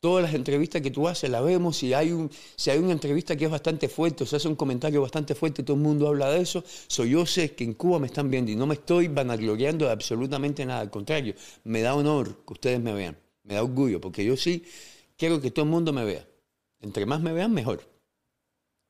Todas 0.00 0.24
las 0.24 0.34
entrevistas 0.34 0.82
que 0.82 0.90
tú 0.90 1.06
haces 1.06 1.30
las 1.30 1.44
vemos. 1.44 1.76
Si 1.76 1.94
hay, 1.94 2.10
un, 2.10 2.28
si 2.56 2.70
hay 2.70 2.80
una 2.80 2.90
entrevista 2.90 3.36
que 3.36 3.44
es 3.44 3.50
bastante 3.50 3.88
fuerte, 3.88 4.24
o 4.24 4.26
se 4.26 4.34
hace 4.34 4.48
un 4.48 4.56
comentario 4.56 5.02
bastante 5.02 5.36
fuerte, 5.36 5.62
todo 5.62 5.76
el 5.76 5.82
mundo 5.84 6.08
habla 6.08 6.30
de 6.30 6.40
eso. 6.40 6.64
So, 6.88 7.04
yo 7.04 7.26
sé 7.26 7.54
que 7.54 7.62
en 7.62 7.74
Cuba 7.74 8.00
me 8.00 8.08
están 8.08 8.28
viendo 8.28 8.50
y 8.50 8.56
no 8.56 8.66
me 8.66 8.74
estoy 8.74 9.06
vanagloriando 9.06 9.84
de 9.86 9.92
absolutamente 9.92 10.66
nada. 10.66 10.80
Al 10.80 10.90
contrario, 10.90 11.36
me 11.62 11.80
da 11.82 11.94
honor 11.94 12.44
que 12.44 12.52
ustedes 12.52 12.80
me 12.80 12.92
vean. 12.92 13.16
Me 13.44 13.54
da 13.54 13.62
orgullo, 13.62 14.00
porque 14.00 14.24
yo 14.24 14.36
sí 14.36 14.64
quiero 15.16 15.40
que 15.40 15.52
todo 15.52 15.64
el 15.64 15.70
mundo 15.70 15.92
me 15.92 16.04
vea. 16.04 16.26
Entre 16.80 17.06
más 17.06 17.20
me 17.20 17.32
vean, 17.32 17.54
mejor. 17.54 17.88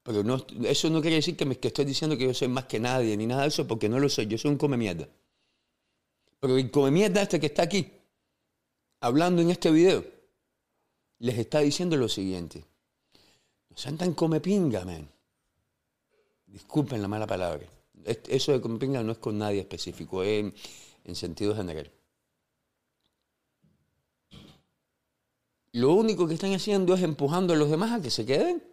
Pero 0.04 0.24
no, 0.24 0.42
eso 0.64 0.88
no 0.88 1.02
quiere 1.02 1.16
decir 1.16 1.36
que, 1.36 1.44
me, 1.44 1.58
que 1.58 1.68
estoy 1.68 1.84
diciendo 1.84 2.16
que 2.16 2.24
yo 2.24 2.32
soy 2.32 2.48
más 2.48 2.64
que 2.64 2.80
nadie, 2.80 3.14
ni 3.18 3.26
nada 3.26 3.42
de 3.42 3.48
eso, 3.48 3.66
porque 3.66 3.90
no 3.90 3.98
lo 3.98 4.08
soy. 4.08 4.26
Yo 4.26 4.38
soy 4.38 4.52
un 4.52 4.56
come 4.56 4.78
mierda. 4.78 5.06
Pero 6.40 6.56
el 6.56 6.70
come 6.70 6.90
mierda 6.90 7.22
este 7.22 7.38
que 7.38 7.46
está 7.46 7.62
aquí, 7.62 7.92
hablando 9.00 9.42
en 9.42 9.50
este 9.50 9.70
video, 9.70 10.04
les 11.18 11.38
está 11.38 11.60
diciendo 11.60 11.96
lo 11.96 12.08
siguiente. 12.08 12.64
No 13.68 13.76
sean 13.76 13.98
tan 13.98 14.14
come 14.14 14.40
pinga, 14.40 14.84
man. 14.84 15.08
Disculpen 16.46 17.02
la 17.02 17.08
mala 17.08 17.26
palabra. 17.26 17.66
Eso 18.04 18.52
de 18.52 18.60
come 18.60 18.78
pinga 18.78 19.02
no 19.02 19.12
es 19.12 19.18
con 19.18 19.36
nadie 19.36 19.60
específico, 19.60 20.22
es 20.22 20.52
en 21.04 21.14
sentido 21.14 21.54
general. 21.54 21.90
Lo 25.72 25.92
único 25.92 26.26
que 26.26 26.34
están 26.34 26.52
haciendo 26.54 26.94
es 26.94 27.02
empujando 27.02 27.52
a 27.52 27.56
los 27.56 27.70
demás 27.70 27.92
a 27.92 28.02
que 28.02 28.10
se 28.10 28.24
queden. 28.26 28.69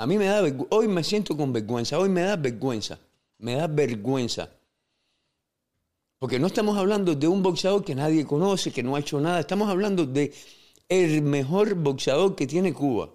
A 0.00 0.06
mí 0.06 0.16
me 0.16 0.24
da 0.24 0.42
hoy 0.70 0.88
me 0.88 1.04
siento 1.04 1.36
con 1.36 1.52
vergüenza, 1.52 1.98
hoy 1.98 2.08
me 2.08 2.22
da 2.22 2.34
vergüenza, 2.34 2.98
me 3.36 3.56
da 3.56 3.66
vergüenza. 3.66 4.50
Porque 6.18 6.38
no 6.38 6.46
estamos 6.46 6.78
hablando 6.78 7.14
de 7.14 7.28
un 7.28 7.42
boxeador 7.42 7.84
que 7.84 7.94
nadie 7.94 8.24
conoce, 8.24 8.72
que 8.72 8.82
no 8.82 8.96
ha 8.96 9.00
hecho 9.00 9.20
nada, 9.20 9.40
estamos 9.40 9.68
hablando 9.68 10.06
de 10.06 10.32
el 10.88 11.20
mejor 11.20 11.74
boxeador 11.74 12.34
que 12.34 12.46
tiene 12.46 12.72
Cuba. 12.72 13.10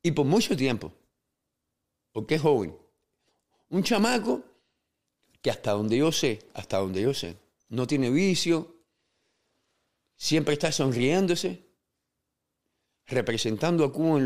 Y 0.00 0.12
por 0.12 0.24
mucho 0.24 0.56
tiempo. 0.56 0.92
Porque 2.12 2.36
es 2.36 2.42
joven. 2.42 2.78
Un 3.70 3.82
chamaco 3.82 4.44
que 5.42 5.50
hasta 5.50 5.72
donde 5.72 5.96
yo 5.98 6.12
sé, 6.12 6.38
hasta 6.54 6.78
donde 6.78 7.02
yo 7.02 7.12
sé, 7.12 7.36
no 7.70 7.88
tiene 7.88 8.08
vicio, 8.10 8.72
siempre 10.14 10.52
está 10.54 10.70
sonriéndose, 10.70 11.67
representando 13.08 13.84
a 13.84 13.92
Cuba 13.92 14.20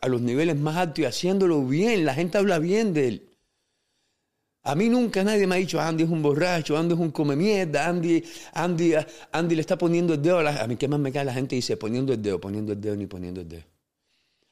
a 0.00 0.08
los 0.08 0.20
niveles 0.20 0.56
más 0.56 0.76
altos 0.76 0.98
y 0.98 1.04
haciéndolo 1.04 1.64
bien. 1.64 2.04
La 2.04 2.14
gente 2.14 2.38
habla 2.38 2.58
bien 2.58 2.92
de 2.92 3.08
él. 3.08 3.28
A 4.64 4.74
mí 4.74 4.88
nunca 4.88 5.22
nadie 5.22 5.46
me 5.46 5.54
ha 5.54 5.58
dicho, 5.58 5.80
Andy 5.80 6.02
es 6.02 6.10
un 6.10 6.22
borracho, 6.22 6.76
Andy 6.76 6.94
es 6.94 7.00
un 7.00 7.12
come 7.12 7.36
mierda, 7.36 7.86
Andy, 7.86 8.24
Andy, 8.52 8.94
Andy 9.30 9.54
le 9.54 9.60
está 9.60 9.78
poniendo 9.78 10.14
el 10.14 10.20
dedo 10.20 10.38
a 10.38 10.42
la... 10.42 10.60
A 10.60 10.66
mí 10.66 10.74
qué 10.74 10.88
más 10.88 10.98
me 10.98 11.12
cae 11.12 11.24
la 11.24 11.32
gente 11.32 11.54
dice, 11.54 11.76
poniendo 11.76 12.12
el 12.12 12.20
dedo, 12.20 12.40
poniendo 12.40 12.72
el 12.72 12.80
dedo, 12.80 12.96
ni 12.96 13.06
poniendo 13.06 13.42
el 13.42 13.48
dedo. 13.48 13.62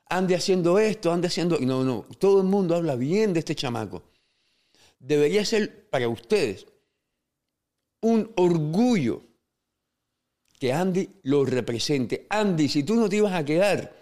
Andy 0.07 0.35
haciendo 0.35 0.79
esto, 0.79 1.13
Andy 1.13 1.27
haciendo... 1.27 1.59
No, 1.59 1.83
no, 1.83 2.07
todo 2.19 2.43
el 2.43 2.47
mundo 2.47 2.77
habla 2.77 2.95
bien 2.95 3.33
de 3.33 3.41
este 3.41 3.57
chamaco. 3.57 4.05
Debería 5.01 5.45
ser 5.45 5.91
para 5.91 6.09
ustedes 6.09 6.65
un 8.01 8.31
orgullo 8.37 9.23
que 10.64 10.72
Andy 10.72 11.07
lo 11.24 11.44
represente. 11.44 12.27
Andy, 12.31 12.70
si 12.70 12.85
tú 12.85 12.94
no 12.94 13.07
te 13.07 13.16
ibas 13.16 13.35
a 13.35 13.44
quedar, 13.44 13.94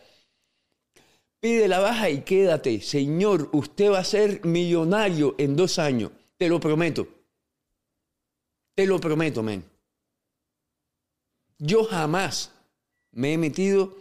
pide 1.40 1.66
la 1.66 1.81
baja 1.81 2.09
y 2.09 2.20
quédate. 2.20 2.81
Señor, 2.81 3.48
usted 3.53 3.90
va 3.90 3.98
a 3.98 4.05
ser 4.05 4.46
millonario 4.46 5.35
en 5.38 5.57
dos 5.57 5.81
años. 5.81 6.12
Te 6.37 6.48
lo 6.48 6.61
prometo. 6.61 7.09
Te 8.77 8.87
lo 8.87 9.01
prometo, 9.01 9.42
men. 9.42 9.64
Yo 11.59 11.83
jamás 11.83 12.53
me 13.11 13.33
he 13.33 13.38
metido 13.38 13.96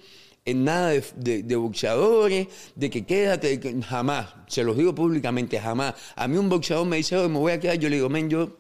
en 0.46 0.64
nada 0.64 0.92
de, 1.16 1.56
boxeadores, 1.56 2.48
de 2.76 2.90
que 2.92 3.08
quédate, 3.08 3.60
jamás. 3.82 4.36
Se 4.46 4.64
los 4.64 4.78
digo 4.78 4.94
públicamente, 4.94 5.60
jamás. 5.60 5.96
A 6.16 6.28
mí 6.28 6.38
un 6.38 6.48
boxeador 6.48 6.86
me 6.86 6.98
dice, 6.98 7.28
me 7.28 7.40
voy 7.40 7.54
a 7.54 7.60
quedar, 7.60 7.80
yo 7.80 7.90
le 7.90 7.96
digo, 7.96 8.10
men, 8.10 8.30
yo 8.30 8.56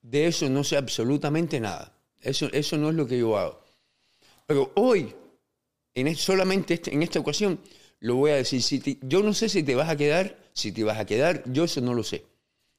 de 0.00 0.28
eso 0.28 0.48
no 0.48 0.64
sé 0.64 0.78
absolutamente 0.78 1.60
nada. 1.60 1.92
Eso, 2.22 2.48
eso 2.52 2.78
no 2.78 2.88
es 2.88 2.94
lo 2.94 3.06
que 3.06 3.18
yo 3.18 3.36
hago. 3.36 3.60
Pero 4.46 4.72
hoy, 4.76 5.14
en, 5.94 6.14
solamente 6.16 6.74
este, 6.74 6.94
en 6.94 7.02
esta 7.02 7.18
ocasión, 7.18 7.60
lo 7.98 8.16
voy 8.16 8.30
a 8.30 8.36
decir. 8.36 8.62
Si 8.62 8.98
yo 9.02 9.22
no 9.22 9.34
sé 9.34 9.48
si 9.48 9.62
te 9.62 9.74
vas 9.74 9.90
a 9.90 9.96
quedar, 9.96 10.38
si 10.52 10.72
te 10.72 10.84
vas 10.84 10.98
a 10.98 11.04
quedar, 11.04 11.42
yo 11.52 11.64
eso 11.64 11.80
no 11.80 11.94
lo 11.94 12.04
sé. 12.04 12.24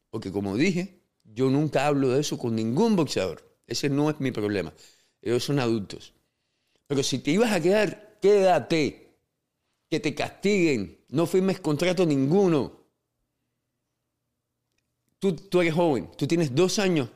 Porque 0.09 0.31
como 0.31 0.55
dije, 0.55 1.01
yo 1.23 1.49
nunca 1.49 1.87
hablo 1.87 2.09
de 2.09 2.21
eso 2.21 2.37
con 2.37 2.55
ningún 2.55 2.95
boxeador. 2.95 3.43
Ese 3.67 3.89
no 3.89 4.09
es 4.09 4.19
mi 4.19 4.31
problema. 4.31 4.73
Ellos 5.21 5.43
son 5.43 5.59
adultos. 5.59 6.13
Pero 6.87 7.03
si 7.03 7.19
te 7.19 7.31
ibas 7.31 7.51
a 7.51 7.61
quedar, 7.61 8.17
quédate. 8.21 9.17
Que 9.89 9.99
te 9.99 10.15
castiguen. 10.15 10.99
No 11.09 11.25
firmes 11.25 11.59
contrato 11.59 12.05
ninguno. 12.05 12.81
Tú, 15.19 15.35
tú 15.35 15.61
eres 15.61 15.73
joven, 15.73 16.09
tú 16.17 16.27
tienes 16.27 16.53
dos 16.53 16.79
años 16.79 17.09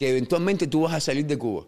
que 0.00 0.08
eventualmente 0.08 0.66
tú 0.66 0.80
vas 0.80 0.94
a 0.94 1.00
salir 1.00 1.26
de 1.26 1.36
Cuba. 1.36 1.66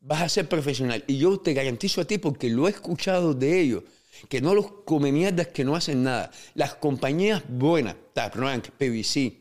Vas 0.00 0.20
a 0.20 0.28
ser 0.28 0.48
profesional. 0.48 1.04
Y 1.06 1.16
yo 1.16 1.38
te 1.38 1.54
garantizo 1.54 2.00
a 2.00 2.04
ti, 2.04 2.18
porque 2.18 2.50
lo 2.50 2.66
he 2.66 2.72
escuchado 2.72 3.34
de 3.34 3.60
ellos, 3.60 3.84
que 4.28 4.40
no 4.40 4.52
los 4.52 4.72
come 4.84 5.12
mierdas 5.12 5.46
que 5.46 5.64
no 5.64 5.76
hacen 5.76 6.02
nada. 6.02 6.32
Las 6.54 6.74
compañías 6.74 7.44
buenas, 7.48 7.94
Tap 8.14 8.34
Rank, 8.34 8.70
PVC, 8.70 9.32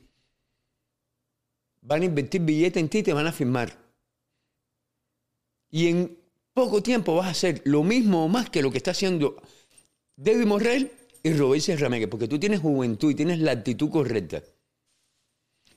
van 1.82 2.04
a 2.04 2.06
invertir 2.06 2.42
billetes 2.42 2.80
en 2.80 2.90
ti 2.90 3.00
y 3.00 3.04
te 3.04 3.14
van 3.14 3.26
a 3.26 3.32
firmar. 3.32 3.76
Y 5.72 5.88
en 5.88 6.16
poco 6.54 6.84
tiempo 6.84 7.16
vas 7.16 7.26
a 7.26 7.32
hacer 7.32 7.64
lo 7.66 7.82
mismo 7.84 8.24
o 8.24 8.28
más 8.28 8.52
que 8.52 8.62
lo 8.62 8.70
que 8.70 8.78
está 8.78 8.92
haciendo 8.92 9.42
David 10.16 10.46
Morrell 10.46 10.92
y 11.24 11.34
Roberto 11.34 11.76
Ramírez, 11.76 12.08
porque 12.08 12.28
tú 12.28 12.38
tienes 12.38 12.60
juventud 12.60 13.10
y 13.10 13.16
tienes 13.16 13.40
la 13.40 13.54
actitud 13.54 13.90
correcta. 13.90 14.44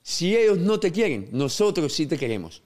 Si 0.02 0.36
ellos 0.36 0.58
no 0.58 0.80
te 0.80 0.92
quieren, 0.92 1.28
nosotros 1.32 1.92
sí 1.92 2.06
te 2.06 2.18
queremos. 2.18 2.62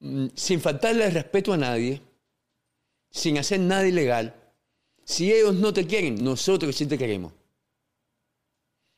Mm, 0.00 0.28
sin 0.34 0.60
faltarle 0.60 1.10
respeto 1.10 1.52
a 1.52 1.56
nadie, 1.56 2.00
sin 3.10 3.38
hacer 3.38 3.60
nada 3.60 3.86
ilegal. 3.86 4.34
Si 5.04 5.32
ellos 5.32 5.54
no 5.54 5.72
te 5.72 5.86
quieren, 5.86 6.22
nosotros 6.22 6.76
sí 6.76 6.86
te 6.86 6.96
queremos. 6.96 7.32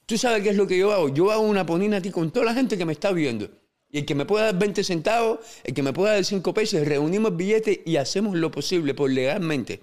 Tú 0.05 0.19
sabes 0.19 0.43
qué 0.43 0.51
es 0.51 0.57
lo 0.57 0.67
que 0.67 0.79
yo 0.79 0.93
hago. 0.93 1.09
Yo 1.09 1.31
hago 1.31 1.43
una 1.43 1.65
ponina 1.65 1.97
a 1.97 2.03
ti 2.03 2.11
con 2.11 2.31
toda 2.31 2.47
la 2.47 2.55
gente 2.55 2.77
que 2.77 2.85
me 2.85 2.93
está 2.93 3.13
viendo. 3.13 3.51
Y 3.89 3.99
el 3.99 4.07
que 4.07 4.15
me 4.15 4.27
pueda 4.27 4.47
dar 4.47 4.59
20 4.59 4.85
centavos, 4.85 5.41
el 5.65 5.75
que 5.75 5.83
me 5.83 5.93
pueda 5.93 6.15
dar 6.15 6.25
5 6.25 6.55
pesos, 6.55 6.87
reunimos 6.87 7.31
el 7.31 7.37
billete 7.37 7.83
y 7.85 7.97
hacemos 7.97 8.37
lo 8.37 8.51
posible 8.51 8.95
por 8.95 9.11
legalmente, 9.11 9.81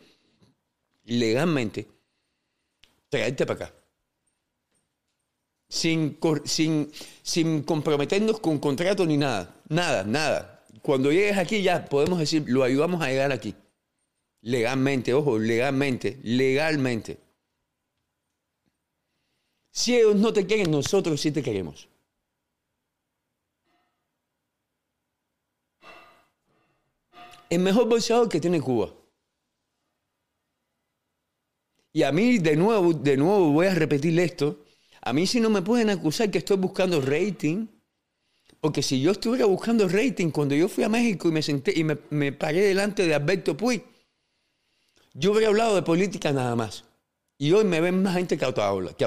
legalmente, 1.05 1.87
traerte 3.09 3.45
para 3.45 3.65
acá 3.65 3.78
sin, 5.69 6.17
sin, 6.45 6.91
sin 7.21 7.63
comprometernos 7.63 8.39
con 8.39 8.59
contrato 8.59 9.05
ni 9.05 9.17
nada. 9.17 9.55
Nada, 9.69 10.03
nada. 10.03 10.65
Cuando 10.81 11.11
llegues 11.11 11.37
aquí 11.37 11.61
ya 11.61 11.85
podemos 11.85 12.19
decir, 12.19 12.43
lo 12.47 12.63
ayudamos 12.63 13.01
a 13.01 13.07
llegar 13.07 13.31
aquí. 13.31 13.55
Legalmente, 14.41 15.13
ojo, 15.13 15.37
legalmente, 15.37 16.19
legalmente. 16.23 17.19
Si 19.71 19.95
ellos 19.95 20.15
no 20.15 20.33
te 20.33 20.45
quieren, 20.45 20.71
nosotros 20.71 21.21
sí 21.21 21.31
te 21.31 21.43
queremos. 21.43 21.87
El 27.49 27.59
mejor 27.59 27.87
boxeador 27.87 28.29
que 28.29 28.39
tiene 28.39 28.61
Cuba. 28.61 28.93
Y 31.91 32.03
a 32.03 32.11
mí, 32.11 32.37
de 32.37 32.55
nuevo, 32.55 32.93
de 32.93 33.17
nuevo 33.17 33.51
voy 33.51 33.67
a 33.67 33.73
repetir 33.73 34.19
esto. 34.19 34.63
A 35.01 35.13
mí 35.13 35.25
si 35.27 35.39
no 35.39 35.49
me 35.49 35.61
pueden 35.61 35.89
acusar 35.89 36.29
que 36.29 36.39
estoy 36.39 36.57
buscando 36.57 37.01
rating, 37.01 37.67
porque 38.59 38.83
si 38.83 39.01
yo 39.01 39.11
estuviera 39.11 39.45
buscando 39.45 39.87
rating 39.87 40.31
cuando 40.31 40.55
yo 40.55 40.67
fui 40.67 40.83
a 40.83 40.89
México 40.89 41.29
y 41.29 41.31
me 41.31 41.41
senté 41.41 41.73
y 41.77 41.83
me, 41.83 42.31
paré 42.33 42.61
delante 42.61 43.07
de 43.07 43.15
Alberto 43.15 43.55
Puy, 43.55 43.81
yo 45.13 45.31
hubiera 45.31 45.47
hablado 45.47 45.75
de 45.75 45.81
política 45.81 46.31
nada 46.33 46.55
más. 46.55 46.83
Y 47.37 47.51
hoy 47.53 47.63
me 47.63 47.79
ven 47.79 48.03
más 48.03 48.15
gente 48.15 48.37
que 48.37 48.43
autohabla. 48.43 48.93
Que 48.93 49.05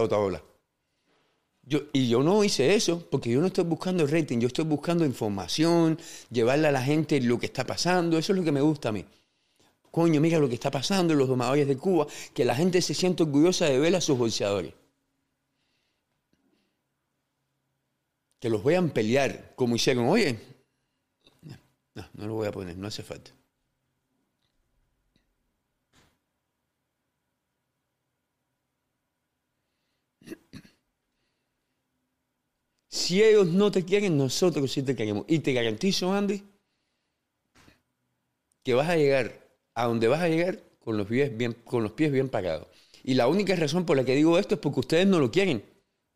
Yo, 1.65 1.81
y 1.93 2.09
yo 2.09 2.23
no 2.23 2.43
hice 2.43 2.75
eso 2.75 3.07
porque 3.11 3.31
yo 3.31 3.41
no 3.41 3.49
estoy 3.49 3.65
buscando 3.65 4.07
rating, 4.07 4.39
yo 4.39 4.47
estoy 4.47 4.65
buscando 4.65 5.05
información, 5.05 5.99
llevarle 6.31 6.69
a 6.69 6.73
la 6.73 6.83
gente 6.83 7.21
lo 7.21 7.39
que 7.39 7.47
está 7.47 7.65
pasando, 7.67 8.17
eso 8.17 8.33
es 8.33 8.39
lo 8.39 8.45
que 8.45 8.53
me 8.53 8.63
gusta 8.63 8.89
a 8.89 8.93
mí. 8.93 9.05
Coño, 9.91 10.23
mira 10.23 10.39
lo 10.39 10.49
que 10.49 10.55
está 10.55 10.71
pasando 10.71 11.13
en 11.13 11.19
los 11.19 11.29
domadores 11.29 11.69
de 11.69 11.77
Cuba, 11.77 12.07
que 12.33 12.47
la 12.47 12.55
gente 12.55 12.81
se 12.81 12.95
siente 12.95 13.25
orgullosa 13.25 13.67
de 13.67 13.79
ver 13.79 13.95
a 13.95 14.01
sus 14.01 14.17
bolseadores. 14.17 14.73
Que 18.43 18.51
los 18.51 18.65
vean 18.65 18.91
pelear 18.91 19.55
como 19.55 19.77
hicieron, 19.77 20.09
oye, 20.09 20.37
no, 21.95 22.09
no 22.15 22.27
lo 22.27 22.35
voy 22.35 22.49
a 22.49 22.51
poner, 22.51 22.77
no 22.77 22.89
hace 22.89 23.05
falta. 23.05 23.31
Si 32.89 33.23
ellos 33.23 33.47
no 33.47 33.71
te 33.71 33.85
quieren, 33.85 34.19
nosotros 34.19 34.73
sí 34.73 34.83
te 34.83 34.97
queremos. 34.97 35.25
Y 35.29 35.39
te 35.39 35.53
garantizo, 35.53 36.13
Andy, 36.13 36.43
que 38.65 38.75
vas 38.75 38.89
a 38.89 38.97
llegar 38.97 39.39
a 39.75 39.87
donde 39.87 40.09
vas 40.09 40.21
a 40.21 40.29
llegar 40.29 40.61
con 40.81 40.97
los 40.97 41.07
pies 41.07 41.37
bien, 41.37 41.53
con 41.65 41.85
los 41.85 41.93
pies 41.93 42.11
bien 42.11 42.29
parados. 42.29 42.67
Y 43.05 43.15
la 43.15 43.29
única 43.29 43.55
razón 43.55 43.87
por 43.87 43.97
la 43.97 44.05
que 44.05 44.17
digo 44.17 44.37
esto 44.37 44.57
es 44.57 44.61
porque 44.61 44.81
ustedes 44.81 45.07
no 45.07 45.21
lo 45.21 45.31
quieren, 45.31 45.65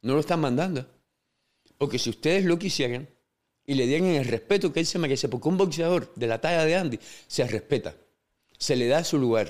no 0.02 0.14
lo 0.14 0.20
están 0.20 0.40
mandando. 0.40 0.95
Porque 1.78 1.98
si 1.98 2.10
ustedes 2.10 2.44
lo 2.44 2.58
quisieran 2.58 3.08
y 3.64 3.74
le 3.74 3.86
dieran 3.86 4.08
el 4.08 4.24
respeto 4.24 4.72
que 4.72 4.80
él 4.80 4.86
se 4.86 4.98
merece, 4.98 5.28
porque 5.28 5.48
un 5.48 5.58
boxeador 5.58 6.12
de 6.14 6.26
la 6.26 6.40
talla 6.40 6.64
de 6.64 6.76
Andy 6.76 6.98
se 7.26 7.46
respeta, 7.46 7.94
se 8.58 8.76
le 8.76 8.86
da 8.86 9.04
su 9.04 9.18
lugar. 9.18 9.48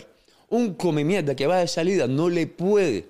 Un 0.49 0.75
come 0.75 1.05
mierda 1.05 1.37
que 1.37 1.47
va 1.47 1.59
de 1.59 1.69
salida 1.69 2.07
no 2.07 2.29
le 2.29 2.47
puede, 2.47 3.07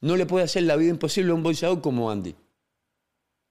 no 0.00 0.16
le 0.16 0.26
puede 0.26 0.44
hacer 0.44 0.62
la 0.64 0.76
vida 0.76 0.90
imposible 0.90 1.30
a 1.30 1.34
un 1.34 1.42
boxeador 1.42 1.80
como 1.80 2.10
Andy. 2.10 2.34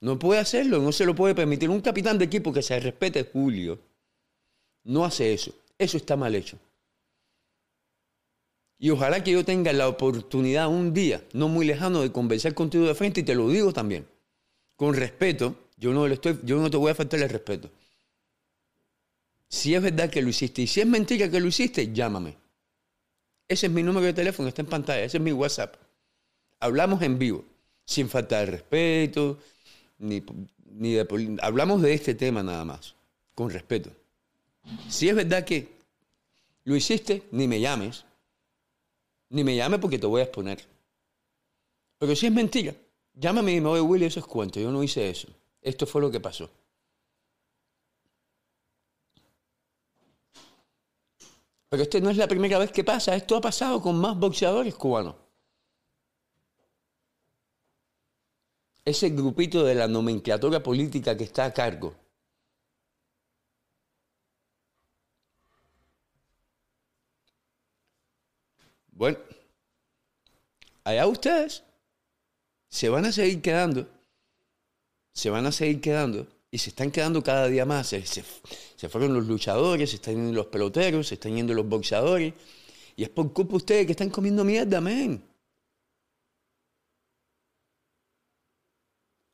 No 0.01 0.17
puede 0.17 0.39
hacerlo, 0.39 0.79
no 0.79 0.91
se 0.91 1.05
lo 1.05 1.13
puede 1.13 1.35
permitir. 1.35 1.69
Un 1.69 1.81
capitán 1.81 2.17
de 2.17 2.25
equipo 2.25 2.53
que 2.53 2.61
se 2.61 2.79
respete, 2.79 3.29
Julio, 3.31 3.79
no 4.85 5.03
hace 5.03 5.33
eso. 5.33 5.53
Eso 5.77 5.97
está 5.97 6.15
mal 6.15 6.35
hecho. 6.35 6.57
Y 8.77 8.91
ojalá 8.91 9.21
que 9.23 9.31
yo 9.31 9.43
tenga 9.43 9.73
la 9.73 9.89
oportunidad 9.89 10.69
un 10.69 10.93
día, 10.93 11.21
no 11.33 11.49
muy 11.49 11.65
lejano, 11.65 12.01
de 12.01 12.13
conversar 12.13 12.53
contigo 12.53 12.85
de 12.85 12.95
frente 12.95 13.19
y 13.19 13.23
te 13.23 13.35
lo 13.35 13.49
digo 13.49 13.73
también 13.73 14.05
con 14.79 14.93
respeto, 14.93 15.57
yo 15.75 15.91
no, 15.91 16.07
le 16.07 16.13
estoy, 16.13 16.35
te 16.35 16.53
voy 16.53 16.89
a 16.89 16.95
faltar 16.95 17.19
el 17.19 17.27
respeto. 17.27 17.69
Si 19.49 19.75
es 19.75 19.81
verdad 19.81 20.09
que 20.09 20.21
lo 20.21 20.29
hiciste 20.29 20.61
y 20.61 20.67
si 20.67 20.79
es 20.79 20.87
mentira 20.87 21.29
que 21.29 21.41
lo 21.41 21.47
hiciste, 21.47 21.91
llámame. 21.91 22.37
Ese 23.45 23.65
es 23.65 23.73
mi 23.73 23.83
número 23.83 24.05
de 24.05 24.13
teléfono, 24.13 24.47
está 24.47 24.61
en 24.61 24.69
pantalla, 24.69 25.03
ese 25.03 25.17
es 25.17 25.23
mi 25.23 25.33
WhatsApp. 25.33 25.75
Hablamos 26.61 27.01
en 27.01 27.19
vivo, 27.19 27.43
sin 27.83 28.07
falta 28.07 28.39
de 28.39 28.45
respeto, 28.45 29.39
ni, 29.97 30.23
ni 30.71 30.93
de, 30.93 31.37
hablamos 31.41 31.81
de 31.81 31.93
este 31.93 32.15
tema 32.15 32.41
nada 32.41 32.63
más, 32.63 32.95
con 33.35 33.49
respeto. 33.49 33.91
Si 34.87 35.09
es 35.09 35.15
verdad 35.15 35.43
que 35.43 35.67
lo 36.63 36.73
hiciste, 36.77 37.23
ni 37.31 37.49
me 37.49 37.59
llames, 37.59 38.05
ni 39.27 39.43
me 39.43 39.57
llames 39.57 39.81
porque 39.81 39.99
te 39.99 40.07
voy 40.07 40.21
a 40.21 40.23
exponer. 40.23 40.63
Pero 41.97 42.15
si 42.15 42.27
es 42.27 42.31
mentira, 42.31 42.73
Llámame 43.19 43.51
y 43.51 43.55
dime, 43.55 43.67
oye 43.67 43.81
Willy, 43.81 44.05
eso 44.05 44.21
es 44.21 44.25
cuento, 44.25 44.61
yo 44.61 44.71
no 44.71 44.81
hice 44.81 45.09
eso. 45.09 45.27
Esto 45.61 45.85
fue 45.85 46.01
lo 46.01 46.09
que 46.09 46.21
pasó. 46.21 46.49
Pero 51.67 51.83
este 51.83 51.99
no 51.99 52.09
es 52.09 52.17
la 52.17 52.27
primera 52.27 52.57
vez 52.57 52.71
que 52.71 52.83
pasa, 52.83 53.15
esto 53.15 53.35
ha 53.35 53.41
pasado 53.41 53.81
con 53.81 53.99
más 53.99 54.17
boxeadores 54.17 54.73
cubanos. 54.75 55.15
Ese 58.85 59.09
grupito 59.09 59.63
de 59.65 59.75
la 59.75 59.87
nomenclatura 59.87 60.63
política 60.63 61.15
que 61.17 61.25
está 61.25 61.45
a 61.45 61.53
cargo. 61.53 61.93
Bueno, 68.91 69.19
allá 70.85 71.05
ustedes 71.07 71.63
se 72.69 72.89
van 72.89 73.05
a 73.05 73.11
seguir 73.11 73.41
quedando, 73.41 73.87
se 75.13 75.29
van 75.29 75.45
a 75.45 75.51
seguir 75.51 75.81
quedando 75.81 76.27
y 76.51 76.57
se 76.57 76.69
están 76.69 76.91
quedando 76.91 77.23
cada 77.23 77.47
día 77.47 77.65
más. 77.65 77.87
Se, 77.87 78.89
fueron 78.89 79.13
los 79.13 79.27
luchadores, 79.27 79.89
se 79.89 79.97
están 79.97 80.15
yendo 80.15 80.33
los 80.33 80.47
peloteros, 80.47 81.07
se 81.07 81.15
están 81.15 81.35
yendo 81.35 81.53
los 81.53 81.67
boxeadores. 81.67 82.33
Y 82.95 83.03
es 83.03 83.09
por 83.09 83.31
culpa 83.33 83.51
de 83.51 83.57
ustedes 83.57 83.85
que 83.85 83.91
están 83.93 84.09
comiendo 84.09 84.43
mierda, 84.43 84.81
men. 84.81 85.23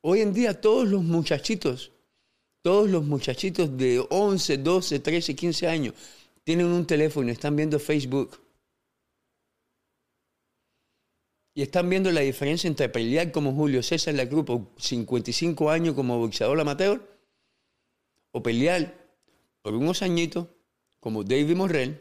Hoy 0.02 0.20
en 0.20 0.32
día 0.32 0.60
todos 0.60 0.86
los 0.86 1.02
muchachitos, 1.02 1.90
todos 2.62 2.88
los 2.88 3.04
muchachitos 3.04 3.76
de 3.76 4.04
11, 4.08 4.58
12, 4.58 5.00
13, 5.00 5.34
15 5.34 5.66
años 5.66 5.94
tienen 6.44 6.66
un 6.66 6.86
teléfono 6.86 7.28
y 7.28 7.32
están 7.32 7.56
viendo 7.56 7.78
Facebook. 7.80 8.45
Y 11.56 11.62
están 11.62 11.88
viendo 11.88 12.12
la 12.12 12.20
diferencia 12.20 12.68
entre 12.68 12.90
pelear 12.90 13.32
como 13.32 13.54
Julio 13.54 13.82
César 13.82 14.12
la 14.12 14.28
Cruz 14.28 14.44
por 14.44 14.68
55 14.76 15.70
años 15.70 15.94
como 15.94 16.18
boxeador 16.18 16.60
amateur 16.60 17.00
o 18.30 18.42
pelear 18.42 18.94
por 19.62 19.72
unos 19.72 20.02
añitos 20.02 20.48
como 21.00 21.24
David 21.24 21.56
Morrell 21.56 21.98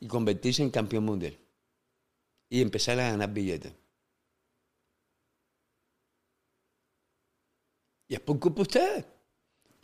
y 0.00 0.06
convertirse 0.08 0.62
en 0.62 0.70
campeón 0.70 1.04
mundial 1.04 1.36
y 2.48 2.62
empezar 2.62 2.98
a 3.00 3.10
ganar 3.10 3.34
billetes. 3.34 3.74
Y 8.08 8.14
es 8.14 8.20
por 8.20 8.40
culpa 8.40 8.56
de 8.56 8.62
ustedes. 8.62 9.13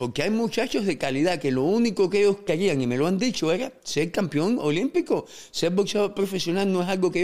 Porque 0.01 0.23
hay 0.23 0.31
muchachos 0.31 0.87
de 0.87 0.97
calidad 0.97 1.39
que 1.39 1.51
lo 1.51 1.61
único 1.61 2.09
que 2.09 2.21
ellos 2.21 2.37
querían, 2.37 2.81
y 2.81 2.87
me 2.87 2.97
lo 2.97 3.05
han 3.05 3.19
dicho, 3.19 3.51
era 3.51 3.71
ser 3.83 4.11
campeón 4.11 4.57
olímpico. 4.59 5.27
Ser 5.51 5.73
boxeador 5.73 6.15
profesional 6.15 6.73
no 6.73 6.81
es 6.81 6.87
algo 6.87 7.11
que 7.11 7.19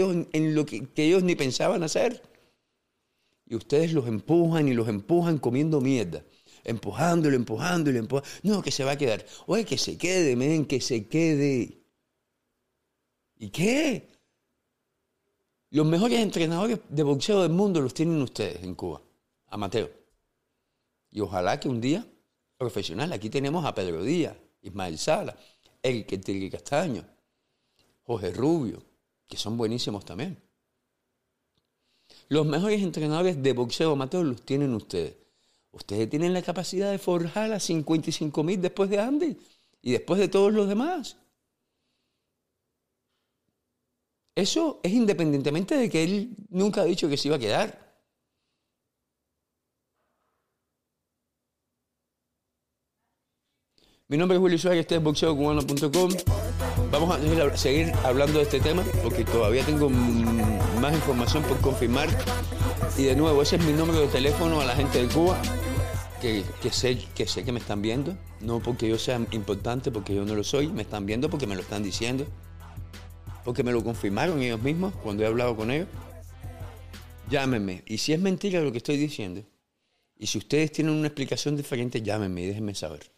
ellos, 0.94 1.22
ni 1.24 1.34
pensaban 1.34 1.82
hacer. 1.82 2.22
Y 3.46 3.56
ustedes 3.56 3.92
los 3.92 4.06
empujan 4.06 4.68
y 4.68 4.74
los 4.74 4.86
empujan 4.86 5.38
comiendo 5.38 5.80
mierda. 5.80 6.22
Empujándolo, 6.62 7.34
empujándolo, 7.34 7.98
empujándolo. 7.98 8.32
No, 8.44 8.62
que 8.62 8.70
se 8.70 8.84
va 8.84 8.92
a 8.92 8.96
quedar. 8.96 9.26
Oye, 9.46 9.64
que 9.64 9.76
se 9.76 9.98
quede, 9.98 10.36
men, 10.36 10.64
que 10.64 10.80
se 10.80 11.08
quede. 11.08 11.82
¿Y 13.38 13.48
qué? 13.48 14.08
Los 15.70 15.84
mejores 15.84 16.20
entrenadores 16.20 16.78
de 16.88 17.02
boxeo 17.02 17.42
del 17.42 17.50
mundo 17.50 17.80
los 17.80 17.92
tienen 17.92 18.22
ustedes 18.22 18.62
en 18.62 18.76
Cuba, 18.76 19.02
Mateo. 19.56 19.90
Y 21.10 21.18
ojalá 21.18 21.58
que 21.58 21.68
un 21.68 21.80
día 21.80 22.06
profesional. 22.58 23.12
Aquí 23.12 23.30
tenemos 23.30 23.64
a 23.64 23.74
Pedro 23.74 24.02
Díaz, 24.02 24.36
Ismael 24.62 24.98
Sala, 24.98 25.36
Eric 25.82 26.22
Tigre 26.22 26.50
Castaño, 26.50 27.04
Jorge 28.02 28.32
Rubio, 28.32 28.82
que 29.26 29.36
son 29.36 29.56
buenísimos 29.56 30.04
también. 30.04 30.36
Los 32.28 32.46
mejores 32.46 32.82
entrenadores 32.82 33.42
de 33.42 33.52
boxeo 33.52 33.92
amateur 33.92 34.24
los 34.24 34.42
tienen 34.42 34.74
ustedes. 34.74 35.14
Ustedes 35.70 36.10
tienen 36.10 36.32
la 36.32 36.42
capacidad 36.42 36.90
de 36.90 36.98
forjar 36.98 37.52
a 37.52 37.60
55 37.60 38.42
mil 38.42 38.60
después 38.60 38.90
de 38.90 38.98
Andy 38.98 39.36
y 39.80 39.92
después 39.92 40.18
de 40.18 40.28
todos 40.28 40.52
los 40.52 40.68
demás. 40.68 41.16
Eso 44.34 44.80
es 44.82 44.92
independientemente 44.92 45.76
de 45.76 45.90
que 45.90 46.04
él 46.04 46.36
nunca 46.48 46.82
ha 46.82 46.84
dicho 46.84 47.08
que 47.08 47.16
se 47.16 47.28
iba 47.28 47.36
a 47.36 47.40
quedar. 47.40 47.87
Mi 54.10 54.16
nombre 54.16 54.38
es 54.38 54.42
Willy 54.42 54.56
Suárez, 54.56 54.80
este 54.80 54.96
es 54.96 55.02
boxeocubano.com. 55.02 56.10
Vamos 56.90 57.14
a 57.14 57.56
seguir 57.58 57.92
hablando 58.04 58.38
de 58.38 58.44
este 58.44 58.58
tema 58.58 58.82
porque 59.02 59.22
todavía 59.22 59.62
tengo 59.66 59.90
más 59.90 60.94
información 60.94 61.42
por 61.42 61.60
confirmar. 61.60 62.08
Y 62.96 63.02
de 63.02 63.14
nuevo, 63.14 63.42
ese 63.42 63.56
es 63.56 63.66
mi 63.66 63.74
número 63.74 64.00
de 64.00 64.06
teléfono 64.06 64.62
a 64.62 64.64
la 64.64 64.74
gente 64.74 65.06
de 65.06 65.12
Cuba, 65.12 65.38
que, 66.22 66.42
sé, 66.70 66.96
que 67.14 67.26
sé 67.26 67.44
que 67.44 67.52
me 67.52 67.58
están 67.58 67.82
viendo. 67.82 68.16
No 68.40 68.60
porque 68.60 68.88
yo 68.88 68.98
sea 68.98 69.20
importante, 69.32 69.90
porque 69.90 70.14
yo 70.14 70.24
no 70.24 70.34
lo 70.34 70.42
soy, 70.42 70.68
me 70.68 70.80
están 70.80 71.04
viendo 71.04 71.28
porque 71.28 71.46
me 71.46 71.54
lo 71.54 71.60
están 71.60 71.82
diciendo. 71.82 72.24
Porque 73.44 73.62
me 73.62 73.72
lo 73.72 73.84
confirmaron 73.84 74.40
ellos 74.40 74.62
mismos 74.62 74.94
cuando 75.02 75.22
he 75.22 75.26
hablado 75.26 75.54
con 75.54 75.70
ellos. 75.70 75.88
Llámenme. 77.28 77.82
Y 77.84 77.98
si 77.98 78.14
es 78.14 78.20
mentira 78.20 78.62
lo 78.62 78.72
que 78.72 78.78
estoy 78.78 78.96
diciendo, 78.96 79.42
y 80.16 80.28
si 80.28 80.38
ustedes 80.38 80.72
tienen 80.72 80.94
una 80.94 81.08
explicación 81.08 81.58
diferente, 81.58 82.00
llámenme 82.00 82.40
y 82.40 82.46
déjenme 82.46 82.74
saber. 82.74 83.17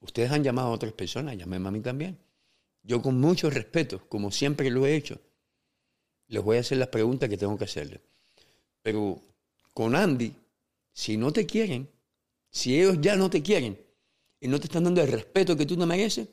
Ustedes 0.00 0.30
han 0.30 0.44
llamado 0.44 0.68
a 0.68 0.72
otras 0.72 0.92
personas, 0.92 1.36
llámenme 1.36 1.68
a 1.68 1.72
mí 1.72 1.80
también. 1.80 2.18
Yo 2.82 3.02
con 3.02 3.20
mucho 3.20 3.50
respeto, 3.50 4.00
como 4.08 4.30
siempre 4.30 4.70
lo 4.70 4.86
he 4.86 4.94
hecho, 4.94 5.20
les 6.28 6.42
voy 6.42 6.56
a 6.56 6.60
hacer 6.60 6.78
las 6.78 6.88
preguntas 6.88 7.28
que 7.28 7.36
tengo 7.36 7.58
que 7.58 7.64
hacerles. 7.64 8.00
Pero 8.82 9.20
con 9.74 9.96
Andy, 9.96 10.34
si 10.92 11.16
no 11.16 11.32
te 11.32 11.46
quieren, 11.46 11.88
si 12.50 12.78
ellos 12.78 12.98
ya 13.00 13.16
no 13.16 13.28
te 13.28 13.42
quieren 13.42 13.78
y 14.40 14.48
no 14.48 14.58
te 14.58 14.66
están 14.66 14.84
dando 14.84 15.02
el 15.02 15.10
respeto 15.10 15.56
que 15.56 15.66
tú 15.66 15.76
no 15.76 15.86
mereces, 15.86 16.28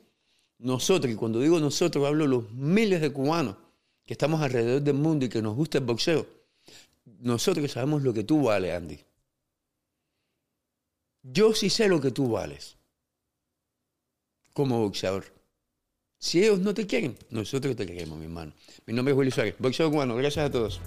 nosotros, 0.58 1.12
y 1.12 1.16
cuando 1.16 1.40
digo 1.40 1.60
nosotros 1.60 2.06
hablo 2.06 2.26
los 2.26 2.50
miles 2.52 3.00
de 3.00 3.12
cubanos 3.12 3.56
que 4.04 4.14
estamos 4.14 4.40
alrededor 4.40 4.80
del 4.80 4.94
mundo 4.94 5.26
y 5.26 5.28
que 5.28 5.42
nos 5.42 5.54
gusta 5.54 5.78
el 5.78 5.84
boxeo, 5.84 6.26
nosotros 7.20 7.70
sabemos 7.70 8.02
lo 8.02 8.14
que 8.14 8.24
tú 8.24 8.44
vales, 8.44 8.74
Andy. 8.74 8.98
Yo 11.22 11.52
sí 11.54 11.68
sé 11.68 11.88
lo 11.88 12.00
que 12.00 12.12
tú 12.12 12.30
vales 12.30 12.75
como 14.56 14.80
boxeador. 14.80 15.24
Si 16.18 16.42
ellos 16.42 16.60
no 16.60 16.72
te 16.72 16.86
quieren, 16.86 17.14
nosotros 17.28 17.76
te 17.76 17.84
queremos, 17.86 18.18
mi 18.18 18.24
hermano. 18.24 18.54
Mi 18.86 18.94
nombre 18.94 19.12
es 19.12 19.16
Julio 19.16 19.30
Suárez, 19.30 19.54
boxeador 19.58 19.92
cubano. 19.92 20.16
Gracias 20.16 20.46
a 20.46 20.50
todos. 20.50 20.80